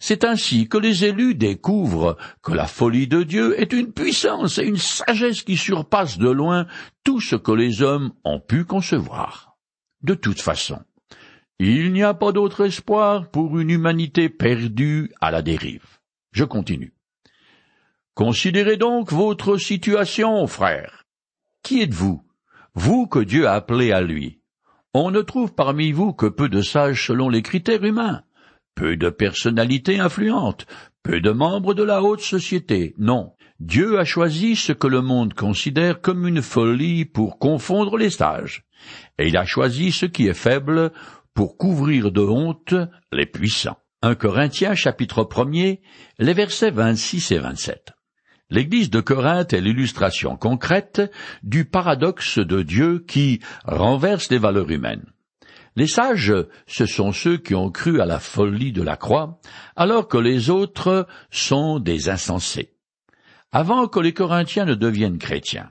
C'est 0.00 0.24
ainsi 0.24 0.68
que 0.68 0.78
les 0.78 1.04
élus 1.04 1.36
découvrent 1.36 2.16
que 2.42 2.52
la 2.52 2.66
folie 2.66 3.06
de 3.06 3.22
Dieu 3.22 3.60
est 3.60 3.72
une 3.72 3.92
puissance 3.92 4.58
et 4.58 4.64
une 4.64 4.78
sagesse 4.78 5.42
qui 5.42 5.56
surpassent 5.56 6.18
de 6.18 6.30
loin 6.30 6.66
tout 7.04 7.20
ce 7.20 7.36
que 7.36 7.52
les 7.52 7.82
hommes 7.82 8.12
ont 8.24 8.40
pu 8.40 8.64
concevoir. 8.64 9.58
De 10.02 10.14
toute 10.14 10.40
façon, 10.40 10.80
Il 11.62 11.92
n'y 11.92 12.02
a 12.02 12.14
pas 12.14 12.32
d'autre 12.32 12.64
espoir 12.64 13.30
pour 13.30 13.58
une 13.58 13.68
humanité 13.68 14.30
perdue 14.30 15.12
à 15.20 15.30
la 15.30 15.42
dérive. 15.42 15.98
Je 16.32 16.44
continue. 16.44 16.94
Considérez 18.20 18.76
donc 18.76 19.14
votre 19.14 19.56
situation, 19.56 20.46
frère. 20.46 21.04
Qui 21.62 21.80
êtes-vous, 21.80 22.22
vous 22.74 23.06
que 23.06 23.20
Dieu 23.20 23.48
a 23.48 23.54
appelé 23.54 23.92
à 23.92 24.02
lui 24.02 24.42
On 24.92 25.10
ne 25.10 25.22
trouve 25.22 25.54
parmi 25.54 25.90
vous 25.90 26.12
que 26.12 26.26
peu 26.26 26.50
de 26.50 26.60
sages 26.60 27.06
selon 27.06 27.30
les 27.30 27.40
critères 27.40 27.82
humains, 27.82 28.20
peu 28.74 28.98
de 28.98 29.08
personnalités 29.08 30.00
influentes, 30.00 30.66
peu 31.02 31.22
de 31.22 31.30
membres 31.30 31.72
de 31.72 31.82
la 31.82 32.02
haute 32.02 32.20
société. 32.20 32.94
Non, 32.98 33.32
Dieu 33.58 33.98
a 33.98 34.04
choisi 34.04 34.54
ce 34.54 34.74
que 34.74 34.86
le 34.86 35.00
monde 35.00 35.32
considère 35.32 36.02
comme 36.02 36.28
une 36.28 36.42
folie 36.42 37.06
pour 37.06 37.38
confondre 37.38 37.96
les 37.96 38.10
sages, 38.10 38.66
et 39.18 39.28
il 39.28 39.36
a 39.38 39.46
choisi 39.46 39.92
ce 39.92 40.04
qui 40.04 40.26
est 40.26 40.34
faible 40.34 40.92
pour 41.32 41.56
couvrir 41.56 42.12
de 42.12 42.20
honte 42.20 42.74
les 43.12 43.24
puissants. 43.24 43.78
1 44.02 44.14
Corinthiens 44.14 44.74
chapitre 44.74 45.26
1 45.34 45.76
les 46.18 46.34
versets 46.34 46.70
26 46.70 47.32
et 47.32 47.38
27. 47.38 47.94
L'église 48.50 48.90
de 48.90 49.00
Corinthe 49.00 49.52
est 49.52 49.60
l'illustration 49.60 50.36
concrète 50.36 51.02
du 51.44 51.64
paradoxe 51.64 52.38
de 52.38 52.62
Dieu 52.62 53.04
qui 53.06 53.40
renverse 53.64 54.28
les 54.30 54.38
valeurs 54.38 54.70
humaines. 54.70 55.06
Les 55.76 55.86
sages, 55.86 56.34
ce 56.66 56.84
sont 56.84 57.12
ceux 57.12 57.36
qui 57.36 57.54
ont 57.54 57.70
cru 57.70 58.00
à 58.00 58.06
la 58.06 58.18
folie 58.18 58.72
de 58.72 58.82
la 58.82 58.96
croix, 58.96 59.40
alors 59.76 60.08
que 60.08 60.18
les 60.18 60.50
autres 60.50 61.06
sont 61.30 61.78
des 61.78 62.08
insensés. 62.08 62.74
Avant 63.52 63.86
que 63.86 64.00
les 64.00 64.12
Corinthiens 64.12 64.64
ne 64.64 64.74
deviennent 64.74 65.18
chrétiens, 65.18 65.70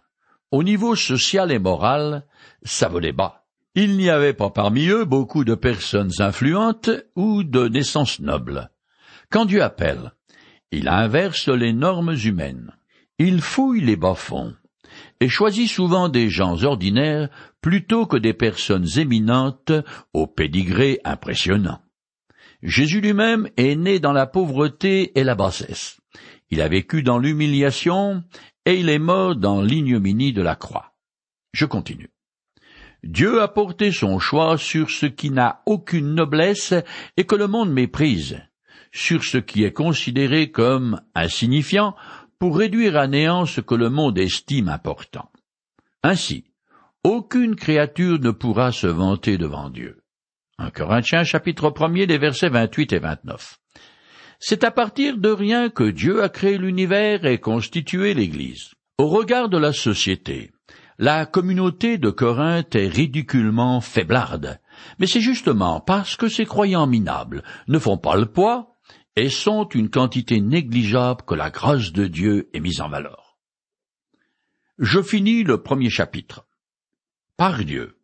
au 0.51 0.63
niveau 0.63 0.95
social 0.95 1.51
et 1.51 1.59
moral, 1.59 2.25
ça 2.63 2.87
volait 2.87 3.11
bas. 3.11 3.45
Il 3.75 3.97
n'y 3.97 4.09
avait 4.09 4.33
pas 4.33 4.49
parmi 4.49 4.87
eux 4.87 5.05
beaucoup 5.05 5.43
de 5.43 5.53
personnes 5.53 6.11
influentes 6.19 6.89
ou 7.15 7.43
de 7.43 7.67
naissance 7.67 8.19
noble. 8.19 8.71
Quand 9.29 9.45
Dieu 9.45 9.61
appelle, 9.61 10.13
il 10.71 10.87
inverse 10.87 11.49
les 11.49 11.73
normes 11.73 12.15
humaines. 12.23 12.71
Il 13.17 13.41
fouille 13.41 13.81
les 13.81 13.95
bas-fonds 13.95 14.55
et 15.19 15.29
choisit 15.29 15.69
souvent 15.69 16.09
des 16.09 16.29
gens 16.29 16.63
ordinaires 16.63 17.29
plutôt 17.61 18.05
que 18.05 18.17
des 18.17 18.33
personnes 18.33 18.87
éminentes 18.97 19.71
au 20.13 20.27
pédigré 20.27 20.99
impressionnant. 21.03 21.81
Jésus 22.61 23.01
lui-même 23.01 23.49
est 23.57 23.75
né 23.75 23.99
dans 23.99 24.13
la 24.13 24.27
pauvreté 24.27 25.17
et 25.17 25.23
la 25.23 25.35
bassesse. 25.35 25.99
Il 26.49 26.61
a 26.61 26.67
vécu 26.67 27.03
dans 27.03 27.17
l'humiliation 27.17 28.23
et 28.65 28.75
il 28.75 28.89
est 28.89 28.99
mort 28.99 29.35
dans 29.35 29.61
l'ignominie 29.61 30.33
de 30.33 30.41
la 30.41 30.55
croix. 30.55 30.93
Je 31.53 31.65
continue. 31.65 32.11
Dieu 33.03 33.41
a 33.41 33.47
porté 33.47 33.91
son 33.91 34.19
choix 34.19 34.57
sur 34.57 34.89
ce 34.89 35.05
qui 35.05 35.29
n'a 35.29 35.61
aucune 35.65 36.15
noblesse 36.15 36.73
et 37.15 37.23
que 37.23 37.35
le 37.35 37.47
monde 37.47 37.71
méprise, 37.71 38.41
sur 38.91 39.23
ce 39.23 39.37
qui 39.37 39.63
est 39.63 39.73
considéré 39.73 40.51
comme 40.51 41.01
insignifiant 41.15 41.95
pour 42.39 42.57
réduire 42.57 42.97
à 42.97 43.07
néant 43.07 43.45
ce 43.45 43.61
que 43.61 43.75
le 43.75 43.89
monde 43.89 44.17
estime 44.17 44.69
important. 44.69 45.29
Ainsi, 46.03 46.45
aucune 47.03 47.55
créature 47.55 48.19
ne 48.19 48.31
pourra 48.31 48.71
se 48.71 48.87
vanter 48.87 49.37
devant 49.37 49.69
Dieu. 49.69 50.03
1 50.57 50.71
Corinthiens 50.71 51.23
chapitre 51.23 51.73
1 51.77 52.05
des 52.05 52.17
versets 52.17 52.49
28 52.49 52.93
et 52.93 52.99
29. 52.99 53.57
C'est 54.39 54.63
à 54.63 54.71
partir 54.71 55.17
de 55.17 55.29
rien 55.29 55.69
que 55.69 55.89
Dieu 55.89 56.23
a 56.23 56.29
créé 56.29 56.57
l'univers 56.57 57.25
et 57.25 57.39
constitué 57.39 58.13
l'Église. 58.13 58.71
Au 58.97 59.07
regard 59.07 59.49
de 59.49 59.57
la 59.57 59.73
société, 59.73 60.51
la 60.97 61.25
communauté 61.25 61.97
de 61.97 62.09
Corinthe 62.09 62.75
est 62.75 62.87
ridiculement 62.87 63.79
faiblarde, 63.79 64.59
mais 64.97 65.07
c'est 65.07 65.21
justement 65.21 65.79
parce 65.79 66.17
que 66.17 66.27
ces 66.27 66.45
croyants 66.45 66.87
minables 66.87 67.43
ne 67.69 67.79
font 67.79 67.97
pas 67.97 68.17
le 68.17 68.25
poids 68.25 68.68
et 69.19 69.29
sont 69.29 69.67
une 69.67 69.89
quantité 69.89 70.39
négligeable 70.39 71.23
que 71.27 71.35
la 71.35 71.49
grâce 71.49 71.91
de 71.91 72.07
Dieu 72.07 72.49
est 72.53 72.61
mise 72.61 72.79
en 72.79 72.87
valeur. 72.87 73.37
Je 74.77 75.01
finis 75.01 75.43
le 75.43 75.61
premier 75.61 75.89
chapitre. 75.89 76.45
Par 77.35 77.65
Dieu, 77.65 77.97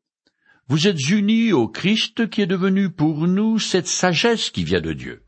vous 0.67 0.87
êtes 0.87 1.09
unis 1.09 1.53
au 1.53 1.69
Christ 1.69 2.29
qui 2.29 2.41
est 2.41 2.47
devenu 2.47 2.89
pour 2.89 3.27
nous 3.27 3.59
cette 3.59 3.87
sagesse 3.87 4.49
qui 4.49 4.65
vient 4.65 4.81
de 4.81 4.91
Dieu. 4.91 5.23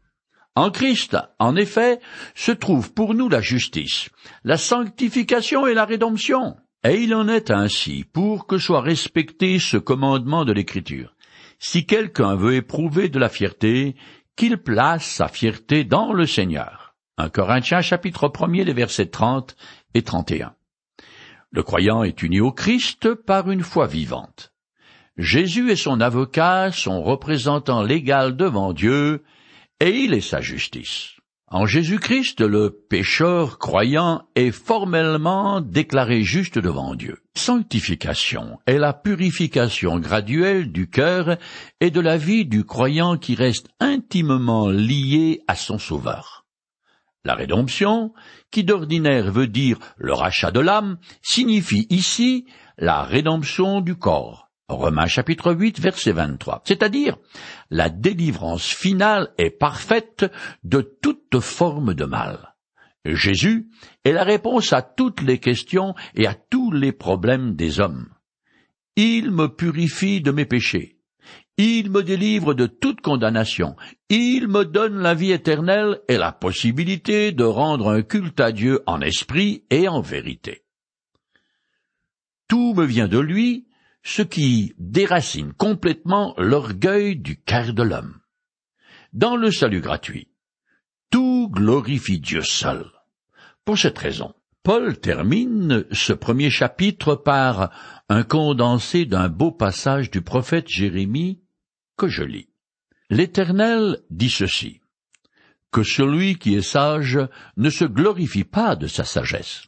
En 0.55 0.71
Christ, 0.71 1.15
en 1.39 1.55
effet, 1.55 2.01
se 2.35 2.51
trouve 2.51 2.91
pour 2.93 3.13
nous 3.13 3.29
la 3.29 3.39
justice, 3.39 4.09
la 4.43 4.57
sanctification 4.57 5.67
et 5.67 5.73
la 5.73 5.85
rédemption. 5.85 6.57
Et 6.83 7.03
il 7.03 7.15
en 7.15 7.29
est 7.29 7.49
ainsi 7.49 8.03
pour 8.03 8.45
que 8.45 8.57
soit 8.57 8.81
respecté 8.81 9.57
ce 9.57 9.77
commandement 9.77 10.43
de 10.43 10.51
l'Écriture. 10.51 11.15
Si 11.59 11.85
quelqu'un 11.85 12.35
veut 12.35 12.55
éprouver 12.55 13.07
de 13.09 13.19
la 13.19 13.29
fierté, 13.29 13.95
qu'il 14.37 14.57
place 14.57 15.05
sa 15.05 15.27
fierté 15.27 15.83
dans 15.83 16.13
le 16.13 16.25
Seigneur. 16.25 16.95
1 17.17 17.29
Corinthiens 17.29 17.81
chapitre 17.81 18.31
1 18.39 18.47
les 18.63 18.71
versets 18.71 19.07
30 19.07 19.57
et 19.95 20.03
31. 20.03 20.53
Le 21.51 21.63
croyant 21.63 22.03
est 22.03 22.21
uni 22.21 22.39
au 22.39 22.51
Christ 22.51 23.13
par 23.15 23.49
une 23.49 23.63
foi 23.63 23.87
vivante. 23.87 24.53
Jésus 25.17 25.71
est 25.71 25.75
son 25.75 25.99
avocat, 25.99 26.71
son 26.71 27.01
représentant 27.01 27.81
légal 27.81 28.37
devant 28.37 28.73
Dieu, 28.73 29.23
et 29.79 29.89
il 29.89 30.13
est 30.13 30.21
sa 30.21 30.39
justice. 30.39 31.16
En 31.49 31.65
Jésus-Christ, 31.65 32.41
le 32.41 32.71
pécheur 32.89 33.57
croyant 33.57 34.23
est 34.35 34.51
formellement 34.51 35.61
déclaré 35.61 36.23
juste 36.23 36.59
devant 36.59 36.93
Dieu. 36.93 37.19
Sanctification 37.35 38.59
est 38.65 38.77
la 38.77 38.91
purification 38.91 39.97
graduelle 39.97 40.73
du 40.73 40.89
cœur 40.89 41.37
et 41.79 41.89
de 41.89 42.01
la 42.01 42.17
vie 42.17 42.45
du 42.45 42.65
croyant 42.65 43.15
qui 43.17 43.35
reste 43.35 43.69
intimement 43.79 44.67
lié 44.67 45.39
à 45.47 45.55
son 45.55 45.77
Sauveur. 45.77 46.45
La 47.23 47.33
rédemption, 47.33 48.13
qui 48.51 48.65
d'ordinaire 48.65 49.31
veut 49.31 49.47
dire 49.47 49.79
le 49.95 50.11
rachat 50.11 50.51
de 50.51 50.59
l'âme, 50.59 50.97
signifie 51.21 51.87
ici 51.89 52.45
la 52.77 53.03
rédemption 53.03 53.79
du 53.79 53.95
corps. 53.95 54.46
Romains 54.69 55.07
chapitre 55.07 55.53
8 55.53 55.79
verset 55.79 56.11
23. 56.11 56.61
C'est-à-dire, 56.65 57.15
la 57.69 57.89
délivrance 57.89 58.67
finale 58.67 59.29
est 59.37 59.49
parfaite 59.49 60.25
de 60.65 60.81
toute 60.81 61.39
forme 61.39 61.93
de 61.93 62.03
mal. 62.03 62.53
Jésus 63.05 63.69
est 64.03 64.11
la 64.11 64.25
réponse 64.25 64.73
à 64.73 64.81
toutes 64.81 65.21
les 65.21 65.37
questions 65.39 65.95
et 66.15 66.27
à 66.27 66.33
tous 66.33 66.71
les 66.71 66.91
problèmes 66.91 67.55
des 67.55 67.79
hommes. 67.79 68.09
Il 68.97 69.31
me 69.31 69.47
purifie 69.47 70.19
de 70.19 70.31
mes 70.31 70.45
péchés. 70.45 70.97
Il 71.57 71.89
me 71.89 72.03
délivre 72.03 72.53
de 72.53 72.65
toute 72.65 72.99
condamnation. 72.99 73.77
Il 74.09 74.49
me 74.49 74.65
donne 74.65 74.99
la 74.99 75.13
vie 75.13 75.31
éternelle 75.31 76.01
et 76.09 76.17
la 76.17 76.33
possibilité 76.33 77.31
de 77.31 77.45
rendre 77.45 77.89
un 77.89 78.01
culte 78.01 78.41
à 78.41 78.51
Dieu 78.51 78.81
en 78.85 78.99
esprit 78.99 79.63
et 79.69 79.87
en 79.87 80.01
vérité. 80.01 80.65
Tout 82.49 82.73
me 82.73 82.83
vient 82.83 83.07
de 83.07 83.19
lui 83.19 83.66
ce 84.07 84.21
qui 84.21 84.73
déracine 84.79 85.51
complètement 85.51 86.33
l'orgueil 86.37 87.17
du 87.17 87.41
cœur 87.41 87.73
de 87.73 87.83
l'homme. 87.83 88.21
Dans 89.11 89.35
le 89.35 89.51
salut 89.51 89.81
gratuit, 89.81 90.29
tout 91.09 91.49
glorifie 91.51 92.21
Dieu 92.21 92.41
seul. 92.41 92.85
Pour 93.65 93.77
cette 93.77 93.97
raison, 93.97 94.33
Paul 94.63 94.97
termine 94.97 95.83
ce 95.91 96.13
premier 96.13 96.49
chapitre 96.49 97.15
par 97.15 97.69
un 98.07 98.23
condensé 98.23 99.05
d'un 99.05 99.27
beau 99.27 99.51
passage 99.51 100.09
du 100.09 100.21
prophète 100.21 100.69
Jérémie 100.69 101.41
que 101.97 102.07
je 102.07 102.23
lis. 102.23 102.47
L'Éternel 103.09 103.99
dit 104.09 104.29
ceci, 104.29 104.79
que 105.69 105.83
celui 105.83 106.37
qui 106.37 106.55
est 106.55 106.61
sage 106.61 107.19
ne 107.57 107.69
se 107.69 107.83
glorifie 107.83 108.45
pas 108.45 108.77
de 108.77 108.87
sa 108.87 109.03
sagesse, 109.03 109.65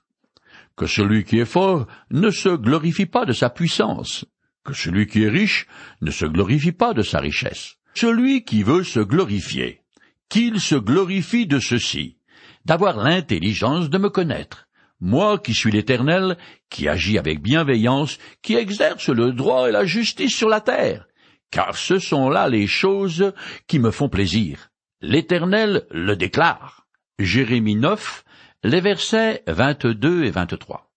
que 0.80 0.88
celui 0.88 1.26
qui 1.26 1.40
est 1.40 1.46
fort 1.46 1.88
ne 2.10 2.32
se 2.32 2.48
glorifie 2.48 3.06
pas 3.06 3.26
de 3.26 3.34
sa 3.34 3.50
puissance, 3.50 4.24
que 4.64 4.74
celui 4.74 5.08
qui 5.08 5.24
est 5.24 5.30
riche 5.30 5.68
ne 6.00 6.10
se 6.10 6.26
glorifie 6.26 6.72
pas 6.72 6.94
de 6.94 7.02
sa 7.02 7.20
richesse. 7.20 7.76
Celui 7.96 8.46
qui 8.46 8.64
veut 8.64 8.86
se 8.86 9.02
glorifier, 9.02 9.82
qu'il 10.30 10.62
se 10.62 10.76
glorifie 10.76 11.48
de 11.48 11.60
ceci, 11.60 12.16
d'avoir 12.64 12.96
l'intelligence 12.96 13.90
de 13.90 13.98
me 13.98 14.10
connaître, 14.10 14.70
moi 15.02 15.38
qui 15.38 15.54
suis 15.54 15.72
l'Éternel, 15.72 16.38
qui 16.70 16.88
agis 16.88 17.18
avec 17.18 17.42
bienveillance, 17.42 18.18
qui 18.42 18.56
exerce 18.56 19.10
le 19.10 19.34
droit 19.34 19.68
et 19.68 19.74
la 19.74 19.84
justice 19.84 20.34
sur 20.34 20.48
la 20.48 20.62
terre, 20.62 21.10
car 21.52 21.76
ce 21.76 22.00
sont 22.00 22.30
là 22.30 22.48
les 22.48 22.68
choses 22.68 23.34
qui 23.68 23.80
me 23.80 23.92
font 23.92 24.08
plaisir. 24.08 24.70
L'Éternel 25.02 25.86
le 25.92 26.16
déclare. 26.16 26.86
Jérémie 27.20 27.76
9, 27.76 28.24
les 28.64 28.82
versets 28.82 29.42
22 29.48 30.26
et 30.26 30.32
23. 30.32 30.89